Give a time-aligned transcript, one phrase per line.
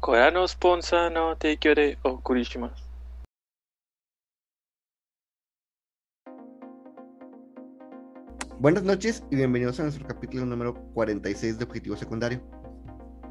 [0.00, 2.92] これのスポンサーの提供でお送りします。
[8.62, 12.40] Buenas noches y bienvenidos a nuestro capítulo número 46 de Objetivo Secundario.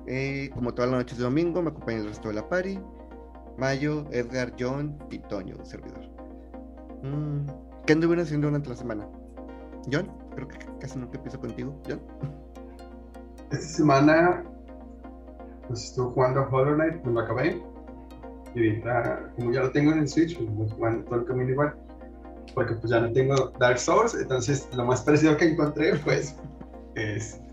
[0.06, 2.80] Eh, como todas las noches de domingo, me acompaña el resto de la pari.
[3.58, 6.10] Mayo, Edgar, John y Toño, servidor.
[7.04, 7.46] Mm,
[7.86, 9.08] ¿Qué anduvieron haciendo durante la semana?
[9.90, 11.82] John, creo que casi nunca empiezo contigo.
[11.88, 12.02] John.
[13.52, 14.44] Esta semana
[15.69, 17.63] pues estuve jugando a Hollow Knight, me lo acabé.
[18.55, 21.51] Y ahorita, como ya lo tengo en el Switch, pues voy jugando todo el camino
[21.51, 21.75] igual.
[22.55, 26.37] Porque pues ya no tengo Dark Souls, entonces lo más parecido que encontré pues
[26.95, 27.47] este.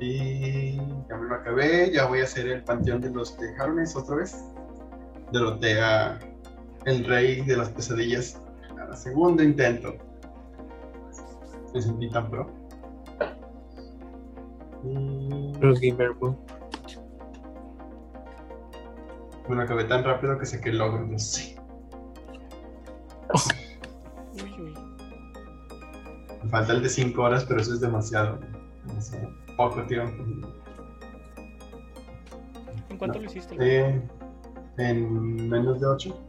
[0.00, 0.76] Y
[1.08, 4.44] ya me lo acabé, ya voy a hacer el panteón de los tejarones otra vez.
[5.32, 6.18] Derroté a
[6.84, 8.40] el rey de las pesadillas
[8.90, 9.94] a segundo intento.
[11.72, 12.50] Me sentí tan pro.
[15.60, 16.36] Los Gamer Boo.
[19.48, 21.56] Me lo acabé tan rápido que saqué el logro, no sé.
[24.34, 24.74] Uy, uy.
[26.42, 28.38] Me falta el de 5 horas, pero eso es demasiado.
[28.86, 30.22] demasiado poco tiempo.
[32.90, 33.24] ¿En cuánto No.
[33.24, 33.56] lo hiciste?
[33.60, 34.02] Eh,
[34.78, 36.20] en menos de 8.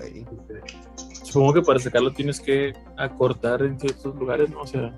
[0.00, 0.26] Ahí.
[1.22, 4.60] Supongo que para sacarlo tienes que acortar en ciertos lugares, ¿no?
[4.60, 4.94] O sea,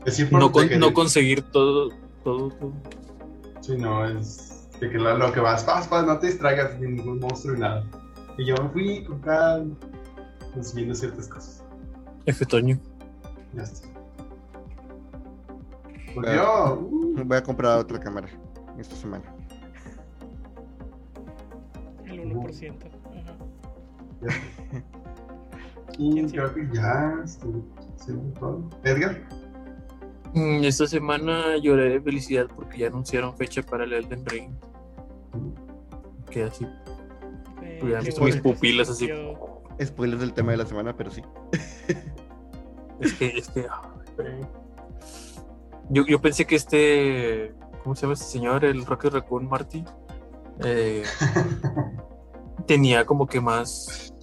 [0.00, 1.90] Es decir, por no, con- no conseguir todo,
[2.24, 2.72] todo, todo.
[3.62, 6.88] Sí, no, es de que lo, lo que vas, vas, vas, no te distraigas de
[6.88, 7.84] ningún monstruo y nada.
[8.36, 9.76] Y yo me fui con calma,
[10.52, 11.62] consiguiendo ciertas cosas.
[12.26, 12.44] F.
[12.44, 12.76] Toño.
[13.54, 13.88] Ya está.
[16.14, 16.74] Volvió.
[16.74, 18.28] uh, Voy a comprar otra cámara
[18.78, 19.24] esta semana.
[22.04, 22.74] El 1%.
[22.82, 23.36] Ajá.
[24.22, 24.82] ya.
[25.98, 27.62] Y creo que ya estoy
[27.94, 28.70] haciendo todo.
[28.82, 29.20] Edgar.
[30.34, 34.50] Mm, Esta semana lloré de felicidad porque ya anunciaron fecha para el Elden Ring.
[36.30, 36.66] Que así,
[37.62, 39.08] Eh, Hubieran qué visto mis pupilas así.
[39.82, 41.22] Spoilers del tema de la semana, pero sí.
[43.00, 43.66] Es que, es que.
[44.16, 44.40] güey.
[45.90, 47.54] Yo, yo pensé que este.
[47.82, 48.64] ¿Cómo se llama este señor?
[48.64, 49.84] El Rocket Raccoon Marty.
[50.64, 51.02] eh,
[52.66, 54.14] tenía como que más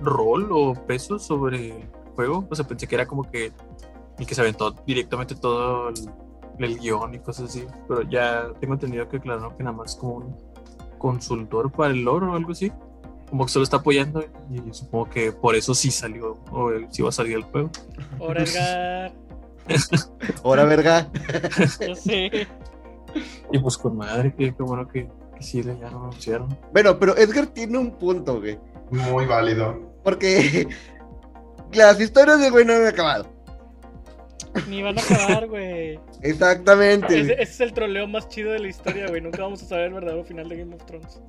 [0.00, 2.46] rol o peso sobre el juego.
[2.48, 3.52] O sea, pensé que era como que
[4.18, 5.96] el que se aventó directamente todo el,
[6.58, 7.66] el guion y cosas así.
[7.88, 10.36] Pero ya tengo entendido que, claro, que nada más como un
[10.98, 12.72] consultor para el lore o algo así.
[13.28, 17.02] Como que solo está apoyando y supongo que por eso sí salió o él sí
[17.02, 17.70] va a salir el juego.
[18.20, 19.12] Ahora, Edgar.
[20.44, 21.10] Ahora, verga.
[21.86, 22.46] Yo sé.
[23.50, 26.56] Y pues con madre, que qué bueno que, que sí le ya lo anunciaron.
[26.72, 28.58] Bueno, pero Edgar tiene un punto, güey.
[28.90, 29.80] Muy válido.
[30.04, 30.68] Porque
[31.72, 33.26] las historias del güey no han acabado.
[34.68, 35.98] Ni van a acabar, güey.
[36.22, 37.20] Exactamente.
[37.20, 39.20] Ese, es el troleo más chido de la historia, güey.
[39.20, 41.20] Nunca vamos a saber el verdadero final de Game of Thrones.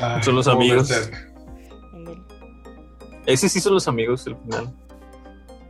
[0.00, 0.90] Ay, Son los amigos.
[3.26, 4.74] Ese sí son los amigos al final.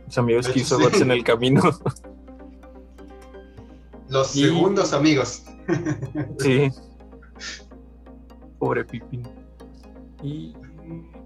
[0.07, 0.83] Los amigos que hizo Sí.
[0.83, 1.61] Gots en el camino.
[4.09, 5.43] Los Y- segundos amigos.
[6.39, 6.69] sí.
[8.59, 9.23] Pobre Pippin.
[10.23, 10.53] Y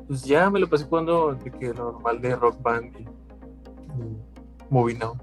[0.07, 4.17] pues ya me lo pasé jugando de que lo normal de Rock Band y, y
[4.69, 5.17] Movie Now.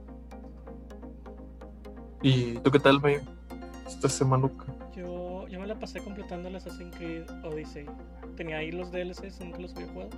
[2.23, 3.21] ¿Y tú qué tal, Mayo?
[3.87, 4.49] Esta semana.
[4.95, 7.87] Yo, yo me la pasé completando el Assassin's Creed Odyssey.
[8.37, 10.11] Tenía ahí los DLCs, nunca los había jugado.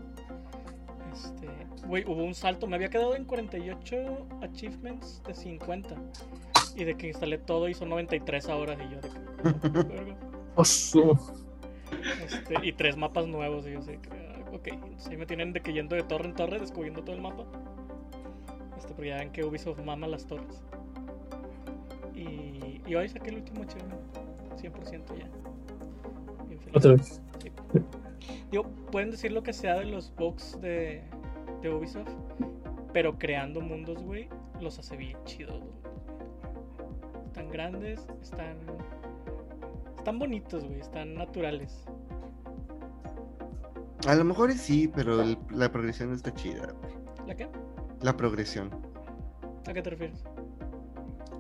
[1.15, 1.49] Este,
[1.87, 2.67] güey, hubo un salto.
[2.67, 3.97] Me había quedado en 48
[4.43, 5.97] achievements de 50.
[6.77, 8.75] Y de que instalé todo hizo 93 ahora.
[8.75, 10.17] Y yo de que.
[10.57, 11.19] Oso.
[12.27, 13.67] Este, y tres mapas nuevos.
[13.67, 14.69] Y yo sé que, ah, ok.
[15.09, 17.45] Ahí me tienen de que yendo de torre en torre, descubriendo todo el mapa.
[18.77, 20.63] Este, pero ya ven que Ubisoft mama las torres.
[22.15, 24.01] Y, y hoy saqué el último achievement.
[24.57, 25.29] 100% ya.
[26.47, 26.77] Bien feliz.
[26.77, 27.21] Otra vez.
[27.43, 27.51] Sí.
[28.51, 31.03] Digo, pueden decir lo que sea de los bugs de,
[31.61, 32.09] de Ubisoft,
[32.93, 34.29] pero creando mundos, güey,
[34.61, 35.63] los hace bien chidos.
[37.27, 38.57] Están grandes, están.
[39.99, 41.85] Están bonitos, güey, están naturales.
[44.07, 46.75] A lo mejor sí, pero el- la progresión está chida.
[47.27, 47.49] ¿La qué?
[48.03, 48.71] La progresión.
[49.67, 50.23] ¿A qué te refieres?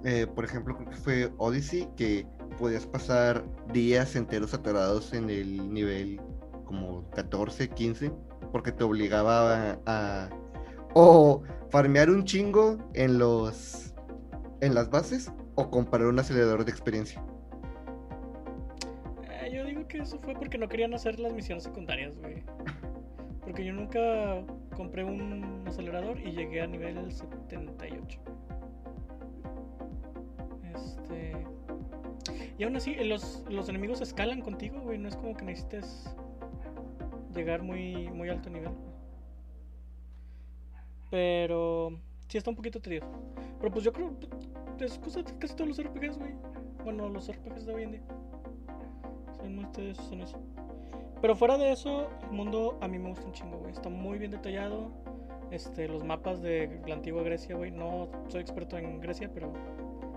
[0.04, 2.26] Eh, por ejemplo, creo que fue Odyssey, que
[2.58, 3.42] podías pasar
[3.72, 6.20] días enteros atorados en el nivel
[6.66, 8.12] como 14, 15,
[8.52, 10.28] porque te obligaba a,
[10.94, 13.94] o farmear un chingo en los
[14.60, 17.22] en las bases o comprar un acelerador de experiencia.
[19.30, 22.42] Eh, yo digo que eso fue porque no querían hacer las misiones secundarias, güey.
[23.42, 24.00] Porque yo nunca
[24.76, 28.20] compré un acelerador y llegué a nivel 78.
[32.56, 34.98] Y aún así, los, los enemigos escalan contigo, güey.
[34.98, 36.14] No es como que necesites
[37.34, 38.70] llegar muy, muy alto nivel.
[41.10, 41.98] Pero
[42.28, 43.08] sí está un poquito tedioso.
[43.58, 44.12] Pero pues yo creo
[44.78, 46.32] que es cosa de casi todos los RPGs, güey.
[46.84, 48.02] Bueno, los RPGs de hoy en día.
[49.36, 50.38] Son muy tediosos en eso.
[51.20, 53.72] Pero fuera de eso, el mundo a mí me gusta un chingo, güey.
[53.72, 54.92] Está muy bien detallado.
[55.50, 57.72] Este, los mapas de la antigua Grecia, güey.
[57.72, 59.52] No soy experto en Grecia, pero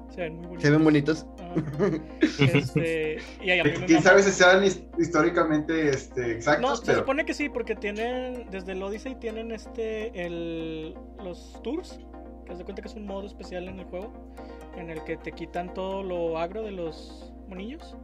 [0.09, 0.63] se ven muy bonitos.
[0.63, 1.27] Se ven bonitos.
[2.39, 6.62] Este, y a mí me ¿Quién sabe si sean his- históricamente este, exactos?
[6.69, 11.59] No, se pero supone que sí, porque tienen, desde el Odyssey tienen este, el, los
[11.63, 12.00] tours,
[12.45, 14.12] que de cuenta que es un modo especial en el juego,
[14.77, 17.95] en el que te quitan todo lo agro de los monillos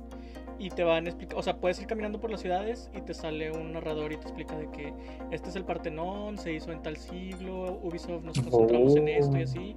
[0.59, 3.13] y te van a explicar, o sea, puedes ir caminando por las ciudades y te
[3.13, 4.93] sale un narrador y te explica de que
[5.31, 9.41] este es el Partenón, se hizo en tal siglo, Ubisoft nos concentramos en esto y
[9.41, 9.43] Oh.
[9.43, 9.75] así,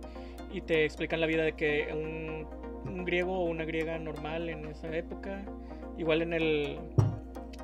[0.52, 2.46] y te explican la vida de que un,
[2.90, 5.44] un griego o una griega normal en esa época,
[5.98, 6.78] igual en el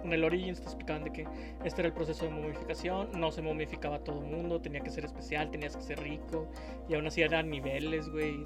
[0.04, 1.26] en el Origins te explicaban de que
[1.64, 5.04] este era el proceso de momificación, no se momificaba todo el mundo, tenía que ser
[5.04, 6.48] especial, tenías que ser rico,
[6.88, 8.42] y aún así eran niveles, güey.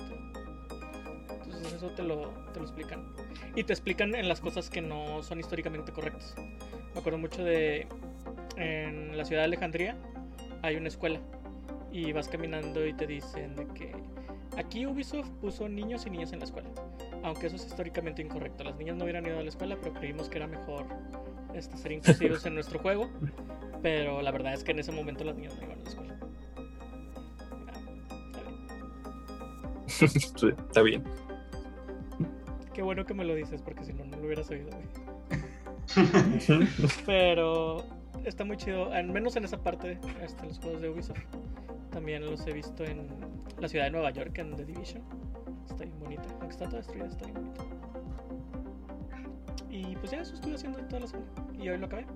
[1.31, 3.15] Entonces eso te lo, te lo explican.
[3.55, 6.35] Y te explican en las cosas que no son históricamente correctas.
[6.95, 7.87] Me acuerdo mucho de...
[8.57, 9.97] En la ciudad de Alejandría
[10.63, 11.21] hay una escuela.
[11.93, 13.93] Y vas caminando y te dicen de que
[14.57, 16.69] aquí Ubisoft puso niños y niñas en la escuela.
[17.23, 18.65] Aunque eso es históricamente incorrecto.
[18.65, 20.87] Las niñas no hubieran ido a la escuela, pero creímos que era mejor
[21.55, 23.09] este, ser inclusivos en nuestro juego.
[23.83, 26.17] Pero la verdad es que en ese momento las niñas no iban a la escuela.
[27.67, 27.81] Ah,
[28.27, 30.21] está bien.
[30.37, 31.05] Sí, Está bien.
[32.75, 35.07] Qué bueno que me lo dices, porque si no, no lo hubieras oído, güey.
[37.07, 37.85] Pero
[38.25, 41.21] está muy chido, al menos en esa parte, este, los juegos de Ubisoft.
[41.91, 43.09] También los he visto en
[43.59, 45.03] la ciudad de Nueva York, en The Division.
[45.69, 47.65] Está bien bonita, aunque está toda destruida, está bien bonita.
[49.71, 51.31] Y pues ya eso estuve haciendo toda la semana.
[51.59, 52.07] Y hoy lo acabé.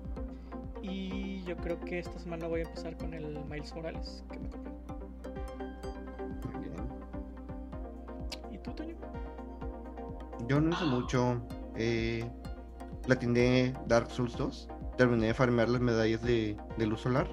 [0.81, 4.49] Y yo creo que esta semana voy a empezar con el Miles Morales que me
[4.49, 4.71] compré.
[8.51, 8.95] ¿Y tú, Toño?
[10.47, 11.41] Yo no hice mucho.
[11.75, 12.27] Eh,
[13.03, 14.69] platiné Dark Souls 2.
[14.97, 17.27] Terminé de farmear las medallas de, de luz solar.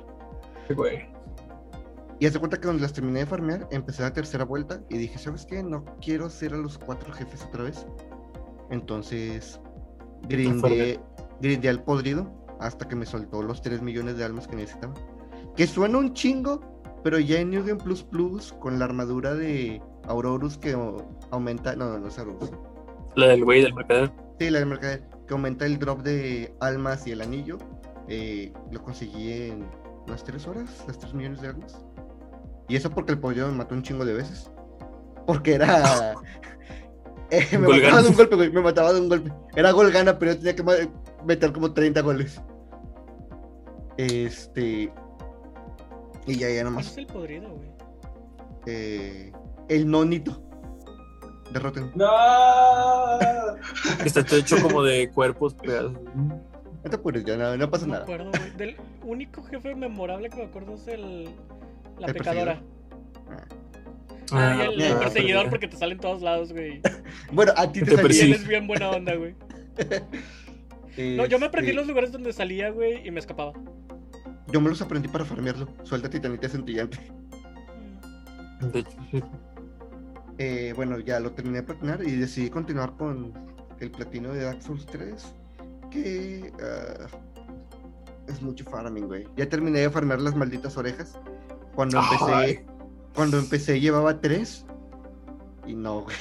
[0.74, 1.17] Güey.
[2.20, 5.18] Y hace cuenta que cuando las terminé de farmear, empecé la tercera vuelta y dije,
[5.18, 5.62] ¿sabes qué?
[5.62, 7.86] No quiero hacer a los cuatro jefes otra vez.
[8.70, 9.60] Entonces,
[10.28, 11.00] grindé,
[11.40, 12.30] grindé al podrido
[12.60, 14.94] hasta que me soltó los 3 millones de almas que necesitaba.
[15.56, 16.60] Que suena un chingo,
[17.04, 20.76] pero ya en New Game Plus Plus, con la armadura de Aurorus que
[21.30, 22.50] aumenta, no, no, no es Aurorus.
[23.14, 24.12] La del güey del mercader.
[24.40, 27.58] Sí, la del mercader, que aumenta el drop de almas y el anillo.
[28.08, 29.68] eh, lo conseguí en
[30.06, 31.84] unas 3 horas, las 3 millones de almas.
[32.68, 34.50] Y eso porque el pollo me mató un chingo de veces.
[35.26, 36.14] Porque era.
[37.30, 37.82] Eh, me Golgana.
[37.96, 38.50] mataba de un golpe, güey.
[38.50, 39.30] Me mataba de un golpe.
[39.54, 40.88] Era gol gana, pero yo tenía que
[41.26, 42.40] meter como 30 goles.
[43.98, 44.90] Este.
[46.26, 46.86] Y ya, ya ¿Cuál nomás.
[46.92, 47.68] es el podrido, güey?
[48.66, 49.32] eh,
[49.68, 50.42] el nonito.
[51.52, 51.92] Derroten.
[51.94, 52.06] ¡No!
[54.04, 55.92] Está todo hecho como de cuerpos pegados.
[56.14, 56.40] No
[56.90, 58.04] te apures, ya no, no pasa No me nada.
[58.04, 58.56] acuerdo, güey.
[58.56, 61.28] Del único jefe memorable que me acuerdo es el.
[61.98, 62.62] La ¿El pecadora.
[63.30, 63.44] Ah.
[64.30, 66.80] Ah, y el, el ya, perseguidor pero porque te salen todos lados, güey.
[67.32, 68.00] Bueno, a ti te, Te salía.
[68.00, 68.26] Y persigue.
[68.26, 69.34] él es bien buena onda, güey.
[70.98, 73.52] No, yo me aprendí Este, los lugares donde salía, güey, y me escapaba.
[74.48, 75.68] Yo me los aprendí para farmearlo.
[75.84, 76.48] Suelta titanita
[78.74, 79.22] hecho, sí.
[80.38, 83.32] Eh, bueno, ya lo terminé de platinar y decidí continuar con
[83.78, 85.34] el platino de Dark Souls 3.
[85.90, 87.06] Que ah,
[88.26, 89.28] es mucho farming, güey.
[89.36, 91.18] Ya terminé de farmear las malditas orejas.
[91.78, 92.64] Cuando empecé,
[93.14, 94.66] cuando empecé llevaba 3.
[95.64, 96.16] Y no, güey.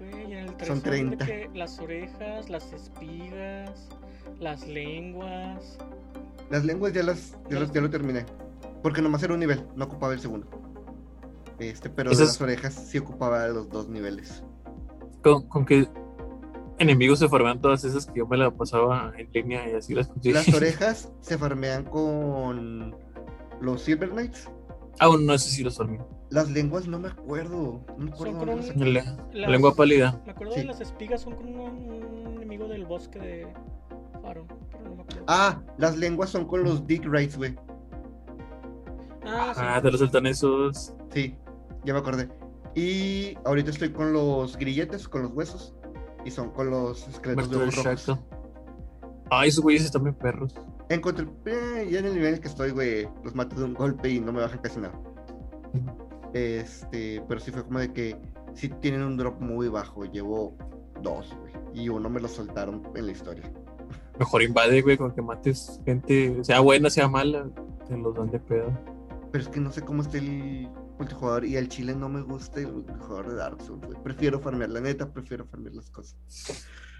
[0.00, 1.26] Güey, en el 3 Son son de 30.
[1.26, 3.88] que las orejas, las espigas,
[4.40, 5.78] las lenguas.
[6.50, 8.26] Las lenguas ya las, ya las- ya lo terminé.
[8.82, 10.48] Porque nomás era un nivel, no ocupaba el segundo.
[11.60, 14.42] Este, pero de las orejas sí ocupaba los dos niveles.
[15.22, 15.88] Con, con que
[16.80, 20.08] enemigos se forman todas esas que yo me la pasaba en línea y así las
[20.08, 20.34] conseguí.
[20.34, 22.96] Las orejas se farmean con
[23.60, 24.50] los Silver Knights.
[25.00, 25.98] Aún no sé si los farmé.
[26.30, 27.84] Las lenguas no me acuerdo.
[27.98, 28.48] No me acuerdo Son con
[28.80, 28.94] un-.
[28.94, 30.20] La, Las- lengua pálida.
[30.24, 30.60] Me acuerdo Sí.
[30.60, 33.46] de las espigas, son con un, un enemigo del bosque de
[34.22, 34.46] Faro.
[34.70, 35.24] Pero no me acuerdo.
[35.26, 37.56] Ah, las lenguas son con los Dick Raids, güey.
[39.26, 39.60] Ah, sí.
[39.62, 40.92] Ah, te los saltan esos.
[41.12, 41.36] Sí,
[41.84, 42.28] ya me acordé.
[42.74, 45.74] Y ahorita estoy con los grilletes, con los huesos.
[46.24, 48.18] Y son con los esqueletos de ojos rojos.
[49.30, 50.54] Ay, esos güeyes están bien perros.
[50.88, 54.20] Encontré, eh, ya en el nivel que estoy, güey, los mato de un golpe y
[54.20, 55.00] no me bajan casi nada.
[56.34, 58.16] Este, pero sí fue como de que
[58.54, 60.04] sí tienen un drop muy bajo.
[60.04, 60.56] Llevo
[61.02, 61.52] dos, güey.
[61.72, 63.50] Y uno me lo soltaron en la historia.
[64.18, 67.48] Mejor invade, güey, con que mates gente, sea buena, sea mala,
[67.88, 68.78] te los dan de pedo.
[69.32, 72.60] Pero es que no sé cómo está el multijugador y al chile no me gusta
[72.60, 74.00] el multijugador de Dark Souls, güey.
[74.02, 76.16] Prefiero farmear, la neta, prefiero farmear las cosas.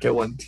[0.01, 0.47] Qué aguante.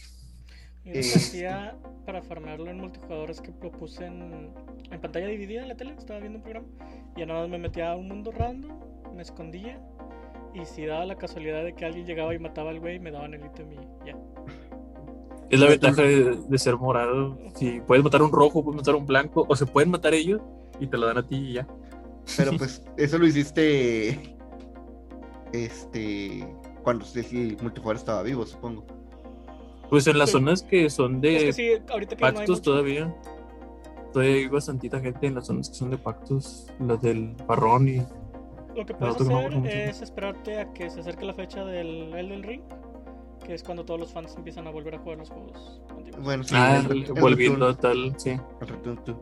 [0.87, 1.13] Y lo que Eh.
[1.17, 1.77] hacía
[2.07, 4.51] para farmearlo en multijugador es que lo puse en,
[4.91, 6.69] en pantalla dividida en la tele, estaba viendo un programa,
[7.17, 8.71] y ya nada más me metía a un mundo random,
[9.15, 9.81] me escondía,
[10.55, 13.35] y si daba la casualidad de que alguien llegaba y mataba al güey, me daban
[13.35, 13.77] el ítem y
[14.07, 14.17] ya.
[15.51, 17.37] Es la ventaja de, de ser morado.
[17.57, 20.41] Si puedes matar un rojo, puedes matar un blanco, o se pueden matar ellos
[20.81, 21.67] y te lo dan a ti y ya.
[22.37, 24.37] Pero pues eso lo hiciste.
[25.53, 26.47] Este.
[26.83, 28.85] Cuando el multijugador estaba vivo, supongo.
[29.91, 32.47] Pues en las zonas que son es de que sí, ahorita que ya no hay
[32.47, 33.15] pactos todavía.
[34.13, 37.99] Todavía hay bastantita gente en las zonas que son de pactos, las del barrón y
[38.75, 42.43] Lo que puedes no hacer es esperarte a que se acerque la fecha del Elden
[42.43, 42.63] Ring,
[43.45, 46.25] que es cuando todos los fans empiezan a volver a jugar los juegos antiguos.
[46.25, 46.55] Bueno, sí.
[46.57, 47.81] ah, el- el- el volviendo return,
[48.13, 48.31] tal, sí.
[48.31, 49.17] el.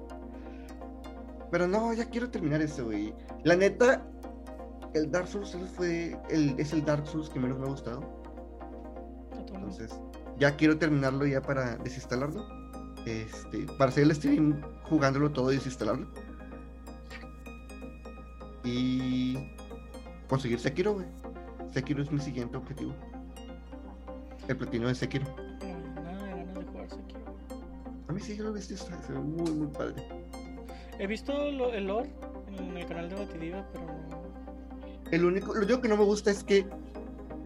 [1.50, 3.12] Pero no, ya quiero terminar eso, güey.
[3.44, 4.04] La neta,
[4.94, 6.16] el Dark Souls fue.
[6.30, 8.00] El, es el Dark Souls que menos me ha gustado.
[9.33, 9.37] A.
[9.38, 10.00] Entonces,
[10.38, 12.47] ya quiero terminarlo ya para desinstalarlo.
[13.07, 16.07] Este, para hacer el stream jugándolo todo y desinstalarlo.
[18.64, 19.37] Y
[20.29, 21.07] conseguir Sekiro, güey.
[21.73, 22.95] Sekiro es mi siguiente objetivo.
[24.49, 25.26] El platino de Sekiro.
[25.26, 27.21] No, nada de ganas de jugar Sekiro.
[28.09, 30.03] A mí sí, yo lo he visto, está- se ve muy, muy padre.
[30.99, 32.11] He visto lo- el lore
[32.57, 34.25] en el canal de Batidiva, pero no.
[35.11, 36.67] El único, lo único que no me gusta es que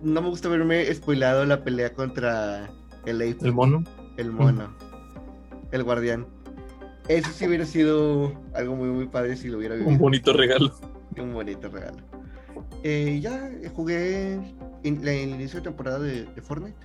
[0.03, 2.69] no me gusta verme spoilado la pelea contra
[3.07, 3.85] el Ape, El mono.
[4.17, 4.75] el mono,
[5.73, 6.27] el guardián.
[7.09, 9.91] Eso sí hubiera sido algo muy, muy padre si lo hubiera vivido.
[9.91, 10.73] Un bonito regalo.
[11.19, 11.97] Un bonito regalo.
[12.85, 14.35] Eh, ya jugué
[14.85, 16.77] en la- el inicio de temporada de, de Fortnite.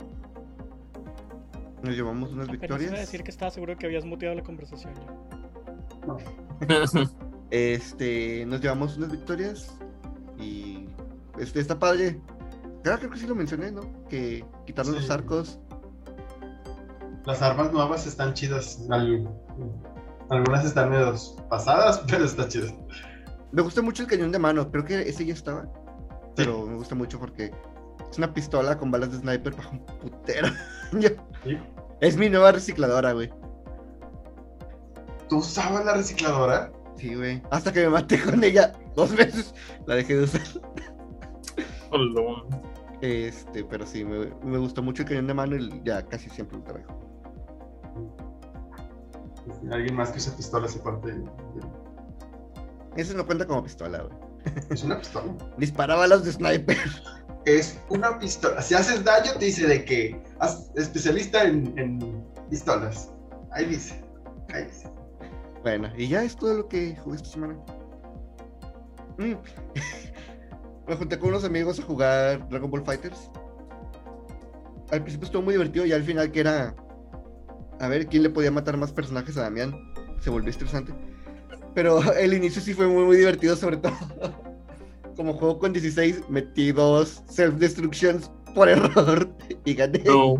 [1.83, 2.89] Nos llevamos unas Apenas victorias.
[2.89, 6.07] iba a decir que estaba seguro que habías muteado la conversación ya.
[6.07, 6.17] No.
[7.51, 9.77] Este, nos llevamos unas victorias
[10.39, 10.87] y
[11.37, 12.19] este está padre.
[12.83, 13.81] Claro, creo que sí lo mencioné, ¿no?
[14.09, 15.59] Que quitaron los arcos.
[17.25, 18.85] Las armas nuevas están chidas.
[18.89, 19.29] Al-
[20.29, 21.13] Algunas están medio
[21.49, 22.73] pasadas, pero están chidas.
[23.51, 25.65] Me gusta mucho el cañón de mano, creo que ese ya estaba.
[26.35, 27.51] Pero me gusta mucho porque
[28.11, 30.47] es una pistola con balas de sniper para un putero.
[31.43, 31.57] Sí.
[32.01, 33.31] es mi nueva recicladora, güey.
[35.27, 36.71] ¿Tú usabas la recicladora?
[36.97, 37.41] Sí, güey.
[37.49, 39.53] Hasta que me maté con ella dos veces.
[39.87, 40.41] La dejé de usar.
[41.89, 42.43] Hola.
[43.03, 46.57] Este, pero sí, me, me gustó mucho el cañón de mano y ya casi siempre
[46.57, 46.99] lo traigo.
[49.69, 51.11] Alguien más que usa pistolas aparte.
[51.11, 51.25] de-
[52.95, 54.17] Eso no cuenta como pistola, güey.
[54.69, 55.33] Es una pistola.
[55.57, 56.77] Dispara balas de sniper.
[57.45, 58.61] Es una pistola.
[58.61, 60.23] Si haces daño, te dice de que
[60.75, 63.11] especialista en, en pistolas.
[63.51, 64.01] Ahí dice.
[64.53, 64.89] Ahí dice.
[65.61, 67.55] Bueno, y ya es todo lo que jugué esta semana.
[69.17, 69.33] Mm.
[70.87, 73.29] Me junté con unos amigos a jugar Dragon Ball Fighters.
[74.91, 76.75] Al principio estuvo muy divertido y al final que era
[77.79, 79.73] a ver quién le podía matar más personajes a Damián.
[80.19, 80.93] Se volvió estresante.
[81.73, 83.93] Pero el inicio sí fue muy, muy divertido, sobre todo.
[85.15, 89.29] Como juego con 16, metí dos self-destructions por error
[89.63, 90.03] y gané.
[90.05, 90.37] No,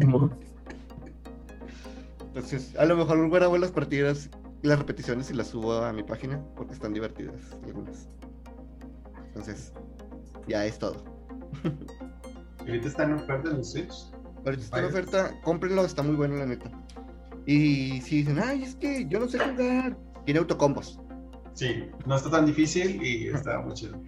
[2.27, 4.29] Entonces, a lo mejor grabo las partidas,
[4.61, 7.35] las repeticiones y las subo a mi página porque están divertidas
[7.65, 8.07] algunas.
[9.27, 9.73] Entonces,
[10.47, 11.03] ya es todo.
[12.59, 13.93] Ahorita está en oferta en el Switch.
[14.45, 16.69] Ahorita está en oferta, cómprenlo, está muy bueno la neta.
[17.45, 20.99] Y si dicen, ay, es que yo no sé jugar, tiene autocombos.
[21.53, 24.01] Sí, no está tan difícil y está muy chido.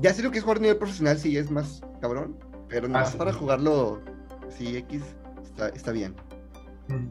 [0.00, 2.36] Ya sé lo que es jugar a nivel profesional, sí es más cabrón,
[2.68, 3.18] pero nada Ah, más sí.
[3.18, 4.00] para jugarlo,
[4.48, 5.02] sí, X,
[5.44, 6.14] está, está bien.
[6.88, 7.08] Mm,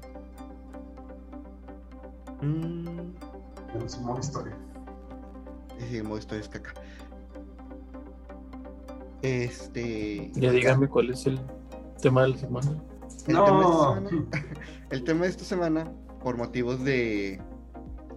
[2.41, 3.13] Mm,
[3.71, 4.57] Tenemos un modo historia.
[5.89, 6.73] sí, modo historia es caca.
[9.23, 10.31] Este.
[10.35, 11.39] ya dígame cuál es el
[12.01, 12.83] tema de la semana.
[13.27, 13.45] El, No.
[13.45, 14.47] tema de esta semana,
[14.91, 17.41] el tema de esta semana, por motivos de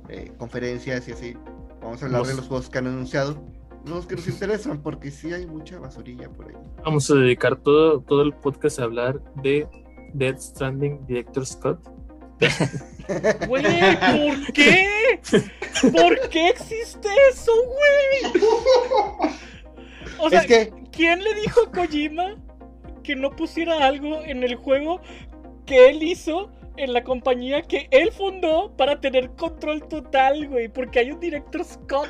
[0.08, 1.36] eh, conferencias y así,
[1.80, 3.42] vamos a hablar de los juegos que han anunciado.
[3.84, 6.56] Los que nos interesan, porque sí hay mucha basurilla por ahí.
[6.84, 9.68] Vamos a dedicar todo, todo el podcast a hablar de
[10.12, 11.78] Dead Stranding Director Scott.
[13.46, 15.20] Güey, ¿por qué?
[15.92, 18.42] ¿Por qué existe eso, güey?
[20.18, 22.36] O sea, es que, ¿quién le dijo a Kojima
[23.02, 25.00] que no pusiera algo en el juego
[25.64, 30.68] que él hizo en la compañía que él fundó para tener control total, güey?
[30.68, 32.08] Porque hay un director Scott.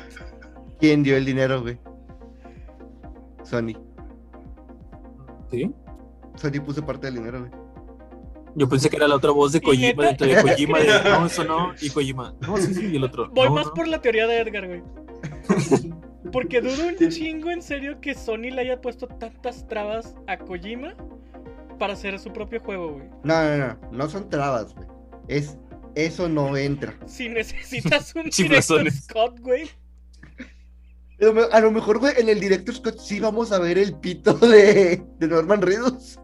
[0.79, 1.77] ¿quién dio el dinero, güey?
[3.43, 3.73] Sony.
[5.49, 5.73] ¿Sí?
[6.35, 7.51] Sony puso parte del dinero, güey.
[8.55, 10.25] Yo pensé que era la otra voz de ¿Y Kojima neta?
[10.25, 11.73] dentro de Kojima de no, eso no.
[11.79, 13.29] Y Kojima, no, sí, sí, y el otro.
[13.29, 13.73] Voy no, más no.
[13.73, 14.83] por la teoría de Edgar, güey.
[16.31, 20.93] Porque dudo un chingo en serio que Sony le haya puesto tantas trabas a Kojima
[21.79, 23.07] para hacer su propio juego, güey.
[23.23, 24.87] No, no, no, no son trabas, güey.
[25.27, 25.57] Es,
[25.95, 26.97] eso no entra.
[27.05, 28.91] Si necesitas un director.
[28.91, 29.69] Scott, güey.
[31.51, 35.03] A lo mejor, güey, en el director Scott sí vamos a ver el pito de,
[35.19, 36.19] de Norman Reedus.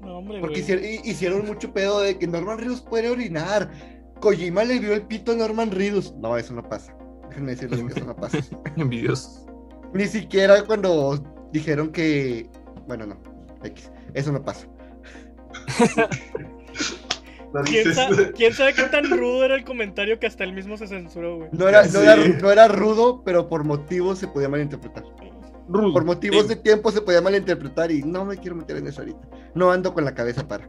[0.00, 0.62] No, hombre, Porque güey.
[0.62, 3.70] hicieron, hi- hicieron mucho pedo de que Norman Reedus puede orinar.
[4.20, 6.14] Kojima le vio el pito a Norman Reedus.
[6.16, 6.96] No, eso no pasa.
[7.28, 8.38] Déjenme decirles que eso no pasa.
[8.76, 9.46] Envidiosos.
[9.92, 12.48] Ni siquiera cuando dijeron que.
[12.86, 13.16] Bueno, no.
[13.62, 13.90] X.
[14.14, 14.66] Eso no pasa.
[17.64, 17.94] ¿Quién, dices.
[17.94, 21.36] sa- quién sabe qué tan rudo era el comentario que hasta él mismo se censuró,
[21.36, 21.48] güey?
[21.52, 22.34] No era, no, era, Sí.
[22.42, 25.04] no era rudo, pero por motivos se podía malinterpretar.
[25.70, 29.28] Por motivos de tiempo se podía malinterpretar y no me quiero meter en eso ahorita.
[29.54, 30.68] No ando con la cabeza para.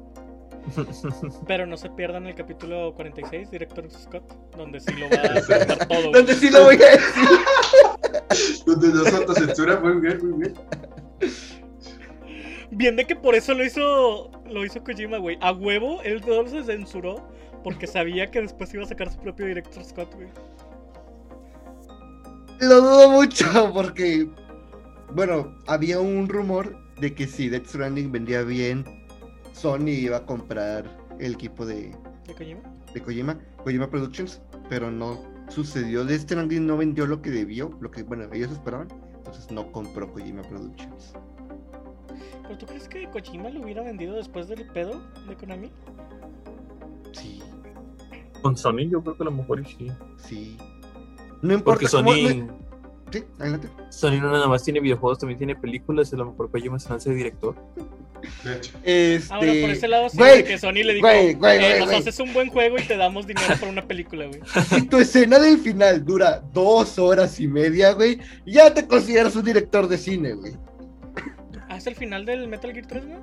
[1.48, 4.24] Pero no se pierdan el capítulo 46, Director Scott,
[4.58, 6.12] donde sí lo va a contar todo.
[6.12, 7.30] Donde sí lo voy a decir.
[8.66, 10.54] Donde no se autocensura, muy bien, muy bien.
[12.72, 15.38] Bien de que por eso lo hizo lo hizo Kojima, güey.
[15.42, 17.28] A huevo, él todo se censuró
[17.64, 20.28] porque sabía que después iba a sacar su propio Director Scott, güey.
[22.60, 24.30] Lo dudo mucho porque,
[25.14, 28.86] bueno, había un rumor de que si Death Stranding vendía bien,
[29.56, 30.86] Sony iba a comprar
[31.20, 31.96] el equipo de,
[32.28, 32.60] ¿De Kojima?
[32.94, 36.04] de Kojima, Kojima Productions, pero no sucedió.
[36.04, 40.12] Death Stranding no vendió lo que debió, lo que, bueno, ellos esperaban, entonces no compró
[40.12, 41.14] Kojima Productions.
[42.44, 45.72] ¿Pero tú crees que Kojima lo hubiera vendido después del pedo de Konami?
[47.14, 47.42] Sí,
[48.42, 49.90] Con Sony yo creo que a lo mejor sí.
[50.18, 50.58] sí.
[51.42, 52.66] No importa Porque Sony, no-
[53.12, 53.70] Sí, adelante.
[53.92, 57.10] Sony no nada más tiene videojuegos, también tiene películas, a lo mejor Kojima se lanza
[57.10, 57.56] de director.
[58.46, 58.72] De hecho.
[58.84, 59.34] Este...
[59.34, 61.60] Ah, bueno, por ese lado sí, güey, de que Sony le dijo, güey, güey, "Eh,
[61.60, 62.00] güey, nos güey.
[62.00, 64.40] haces un buen juego y te damos dinero para una película, güey.
[64.70, 69.44] Si tu escena del final dura dos horas y media, güey, ya te consideras un
[69.46, 70.54] director de cine, güey.
[71.70, 73.18] Ah, es el final del Metal Gear 3, güey.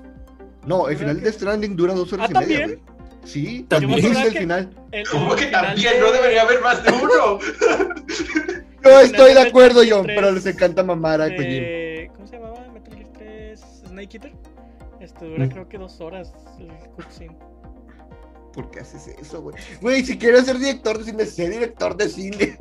[0.66, 2.80] No, el ¿Verdad final que- de Stranding dura dos horas Ah, y media, ¿también?
[2.84, 2.92] güey.
[3.24, 3.98] Sí, También.
[4.04, 4.70] es el final.
[4.90, 5.92] El- ¿Cómo el que final también?
[5.94, 7.38] de- No debería haber más de uno.
[8.84, 11.42] No estoy de acuerdo, John, 3 pero les encanta mamar a Kojima.
[11.44, 12.66] de- ¿Cómo se llamaba?
[12.72, 14.32] Metal Gear 3 Snake Eater.
[15.02, 15.48] Este dura Mm.
[15.50, 17.36] creo que dos horas el cutscene.
[18.54, 19.56] ¿Por qué haces eso, güey?
[19.80, 22.58] Güey, si quieres ser director de cine, sé director de cine.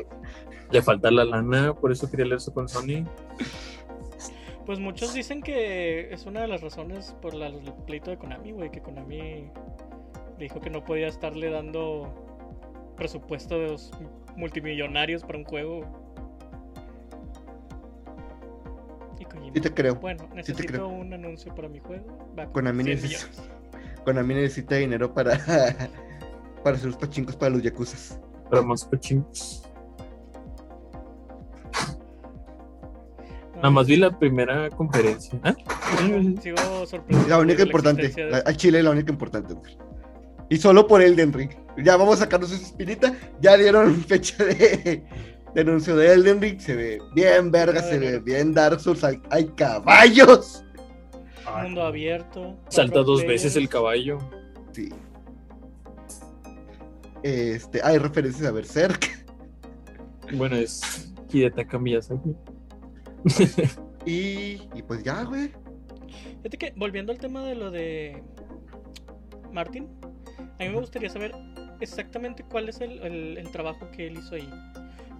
[0.72, 3.06] Le falta la lana, por eso quería leerse con Sony.
[4.66, 8.52] Pues muchos dicen que es una de las razones por la- el pleito de Konami,
[8.54, 9.52] güey, que Konami
[10.40, 13.92] dijo que no podía estarle dando presupuestos
[14.38, 15.82] multimillonarios para un juego.
[19.54, 19.96] Y Kojima, Sí te creo.
[19.96, 20.88] bueno, te necesito creo.
[20.88, 22.06] un anuncio para mi juego.
[22.38, 23.52] Va con Konami 100 necesita- millones.
[24.06, 25.38] Konami necesita dinero para,
[26.64, 28.20] para hacer los pachincos para los yakuzas.
[28.50, 29.64] Para más cochinos.
[33.56, 35.40] No, Nada más vi la primera conferencia.
[35.44, 35.54] ¿Ah?
[36.00, 37.30] Sigo, sigo sorprendido.
[37.30, 38.08] La única por importante.
[38.10, 39.78] de- Al Chile la única importante, güey.
[40.50, 41.52] Y solo por Elden Ring.
[41.78, 43.14] Ya vamos a sacarnos esa espinita.
[43.40, 45.04] Ya dieron fecha de,
[45.54, 46.60] de anuncio de Elden Ring.
[46.60, 49.04] Se ve bien verga, se ve bien Dark Souls.
[49.04, 50.64] Hay, hay caballos.
[51.46, 52.58] Ay, Mundo abierto.
[52.70, 54.18] Salta dos veces el caballo.
[54.72, 54.90] Sí.
[57.24, 59.26] Este, hay referencias a Berserk.
[60.34, 62.36] Bueno, es Hidetaka Miyazaki.
[64.06, 65.52] Y, y pues ya, güey.
[66.38, 68.24] Fíjate que, volviendo al tema de lo de
[69.52, 69.88] Martin,
[70.60, 71.34] a mí me gustaría saber
[71.82, 74.50] exactamente cuál es el, el- el trabajo que él hizo ahí.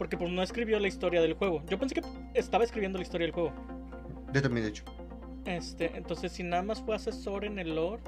[0.02, 1.62] Porque pues no escribió la historia del juego.
[1.70, 2.02] Yo pensé que
[2.34, 3.52] estaba escribiendo la historia del juego.
[4.34, 4.84] Yo también, de hecho.
[5.46, 8.02] Este, entonces, si nada más fue asesor en el lore,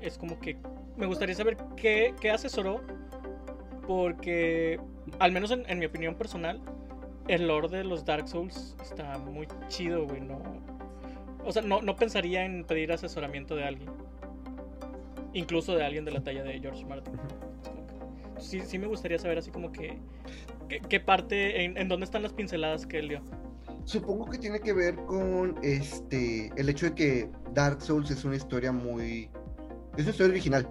[0.00, 0.56] es como que
[0.96, 2.80] me gustaría saber qué, qué asesoró.
[3.86, 4.80] Porque,
[5.20, 6.60] al menos en, en mi opinión personal,
[7.28, 10.20] el lore de los Dark Souls está muy chido, güey.
[10.20, 10.42] No,
[11.44, 13.90] o sea, no, no pensaría en pedir asesoramiento de alguien.
[15.34, 17.12] Incluso de alguien de la talla de George Martin.
[17.14, 17.46] Que-
[18.42, 19.98] Sí, sí me gustaría saber así como que...
[20.68, 23.22] ¿Qué, qué parte, en, en dónde están las pinceladas que él dio?
[23.84, 28.34] Supongo que tiene que ver con este el hecho de que Dark Souls es una
[28.34, 29.30] historia muy
[29.96, 30.68] es una historia original.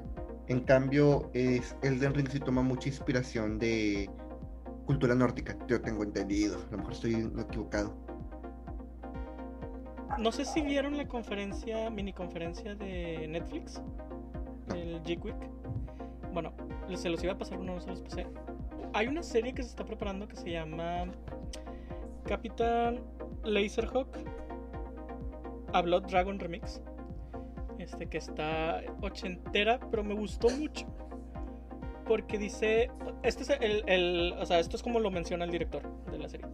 [0.48, 4.10] En cambio, es Elden Ring sí toma mucha inspiración de
[4.86, 5.58] cultura nórdica.
[5.68, 6.60] Yo tengo entendido.
[6.68, 7.96] A lo mejor estoy equivocado.
[10.20, 13.82] No sé si vieron la conferencia, mini conferencia de Netflix,
[14.68, 15.36] del G-Quick.
[16.32, 16.54] Bueno,
[16.96, 18.28] se los iba a pasar, no se los pasé.
[18.96, 21.12] Hay una serie que se está preparando que se llama
[22.24, 23.02] Capitán
[23.44, 24.08] Laserhawk.
[25.74, 26.82] A Blood Dragon Remix.
[27.78, 30.86] Este que está ochentera, pero me gustó mucho.
[32.08, 32.90] Porque dice.
[33.24, 36.30] Este es el, el- O sea, esto es como lo menciona el director de la
[36.30, 36.48] serie.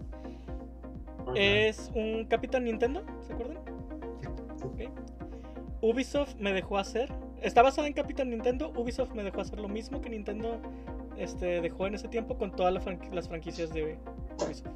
[1.36, 3.60] Es un Capitán Nintendo, ¿se acuerdan?
[4.64, 4.90] Ok.
[5.82, 7.14] Ubisoft me dejó hacer.
[7.44, 8.74] Está basada en Capitán Nintendo.
[8.76, 10.60] Ubisoft me dejó hacer lo mismo que Nintendo
[11.22, 13.98] este, dejó en ese tiempo con todas las franqui- las franquicias de
[14.46, 14.68] Ubisoft.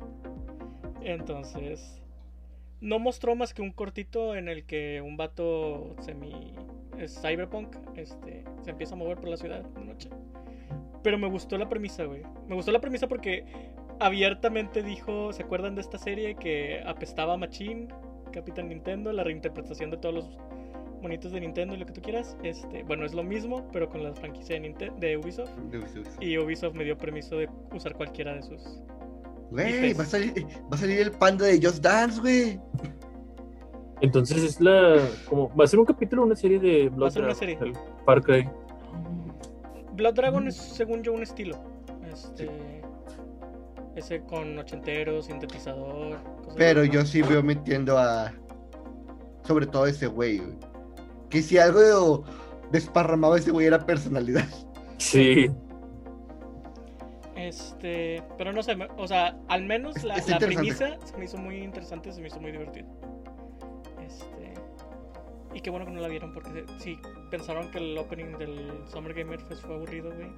[1.01, 2.01] Entonces,
[2.81, 6.53] no mostró más que un cortito en el que un vato semi
[7.07, 10.09] cyberpunk este, se empieza a mover por la ciudad de noche.
[11.03, 12.23] Pero me gustó la premisa, güey.
[12.47, 13.45] Me gustó la premisa porque
[13.99, 17.87] abiertamente dijo, ¿se acuerdan de esta serie que apestaba a Machine,
[18.31, 20.37] Capitán Nintendo, la reinterpretación de todos los
[21.05, 22.35] monitos de Nintendo y lo que tú quieras?
[22.43, 25.51] Este, bueno, es lo mismo, pero con la franquicia de, Ninte- de Ubisoft.
[26.19, 28.61] Y Ubisoft me dio permiso de usar cualquiera de sus.
[29.51, 30.33] Güey, va a salir,
[30.71, 32.59] va a salir el panda de Just Dance, güey.
[34.01, 34.99] Entonces es la.
[35.29, 37.33] Como, va a ser un capítulo o una serie de Blood Va a ser una
[37.33, 37.71] Dragon, serie.
[37.71, 38.49] el Far Cry.
[39.93, 41.57] Blood Dragon es, según yo, un estilo.
[42.11, 42.49] Este.
[43.95, 46.17] Ese con ochentero, sintetizador.
[46.39, 48.33] cosas Pero yo sí veo metiendo a.
[49.43, 50.57] Sobre todo ese güey, güey.
[51.35, 52.23] Que si algo
[52.71, 54.47] desparramaba ese güey era personalidad.
[54.99, 55.51] Sí.
[57.35, 58.23] Este.
[58.37, 62.13] Pero no sé, o sea, al menos la, la premisa se me hizo muy interesante,
[62.13, 62.87] se me hizo muy divertido.
[64.01, 64.53] Este.
[65.53, 66.97] Y qué bueno que no la vieron, porque si
[67.29, 70.29] pensaron que el opening del Summer Gamer Fest fue aburrido, güey.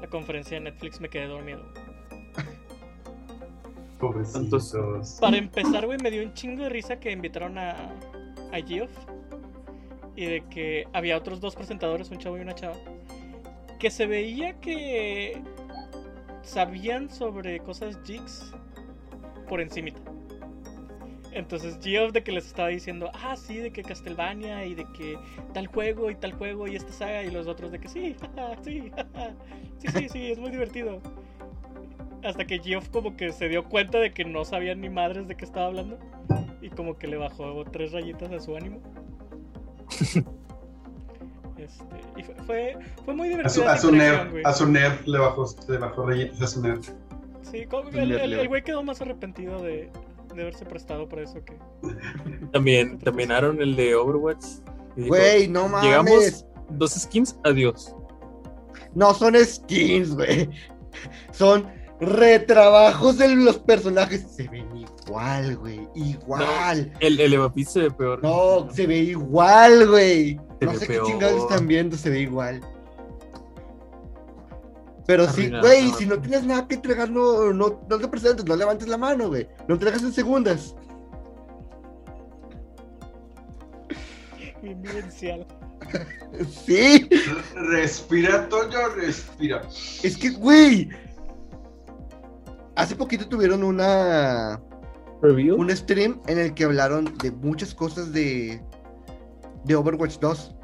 [0.00, 1.60] La conferencia de Netflix me quedé dormido.
[3.98, 4.74] Pobrecitos.
[5.20, 7.72] Para empezar, güey, me dio un chingo de risa que invitaron a,
[8.52, 8.90] a Geoff.
[10.16, 12.76] Y de que había otros dos presentadores, un chavo y una chava.
[13.78, 15.40] Que se veía que
[16.42, 18.52] sabían sobre cosas jigs
[19.48, 20.00] por encimita.
[21.32, 25.16] Entonces Geoff de que les estaba diciendo, ah, sí, de que Castlevania y de que
[25.52, 28.16] tal juego y tal juego y esta saga y los otros de que sí,
[28.64, 28.90] sí,
[29.78, 31.00] sí, sí, sí, es muy divertido.
[32.24, 35.36] Hasta que Geoff como que se dio cuenta de que no sabían ni madres de
[35.36, 35.98] qué estaba hablando
[36.60, 38.80] y como que le bajó tres rayitas a su ánimo.
[41.58, 41.84] Este,
[42.16, 43.68] y fue, fue, fue muy A su, divertido.
[43.68, 46.80] a su nerd, a su nerd le bajó, le bajó rayitas a su nerd.
[47.42, 49.90] Sí, como- el, güey quedó más arrepentido de,
[50.34, 51.58] de haberse prestado para eso que...
[52.52, 54.44] También terminaron el de Overwatch.
[54.96, 55.84] Güey, no mames.
[55.86, 57.94] Llegamos dos skins, adiós.
[58.94, 60.48] No son skins, güey.
[61.32, 61.66] Son
[62.00, 64.24] retrabajos de los personajes.
[64.34, 65.88] Se ven igual, güey.
[65.94, 66.92] Igual.
[67.00, 68.20] El, el Evapis se ve peor.
[68.22, 70.40] No, se ve igual, güey.
[70.60, 71.04] Se No sé peor.
[71.06, 72.60] qué chingados están viendo, se ve igual.
[75.06, 78.54] Pero sí, güey, si no tienes nada que entregar, no, no, no te presentes, no
[78.54, 79.48] levantes la mano, güey.
[79.66, 80.74] No entregas en segundas.
[84.62, 85.46] Bien vivencial.
[86.64, 87.08] Sí,
[87.56, 89.62] Respira, Toño, respira.
[90.04, 90.88] es que, güey.
[92.80, 94.58] Hace poquito tuvieron una
[95.20, 95.54] Review.
[95.54, 98.58] un stream en el que hablaron de muchas cosas de,
[99.64, 100.54] de Overwatch 2.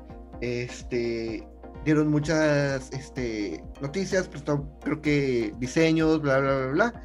[0.40, 1.46] Este,
[1.84, 7.04] dieron muchas este, noticias, prestaron, creo que diseños, bla, bla, bla, bla.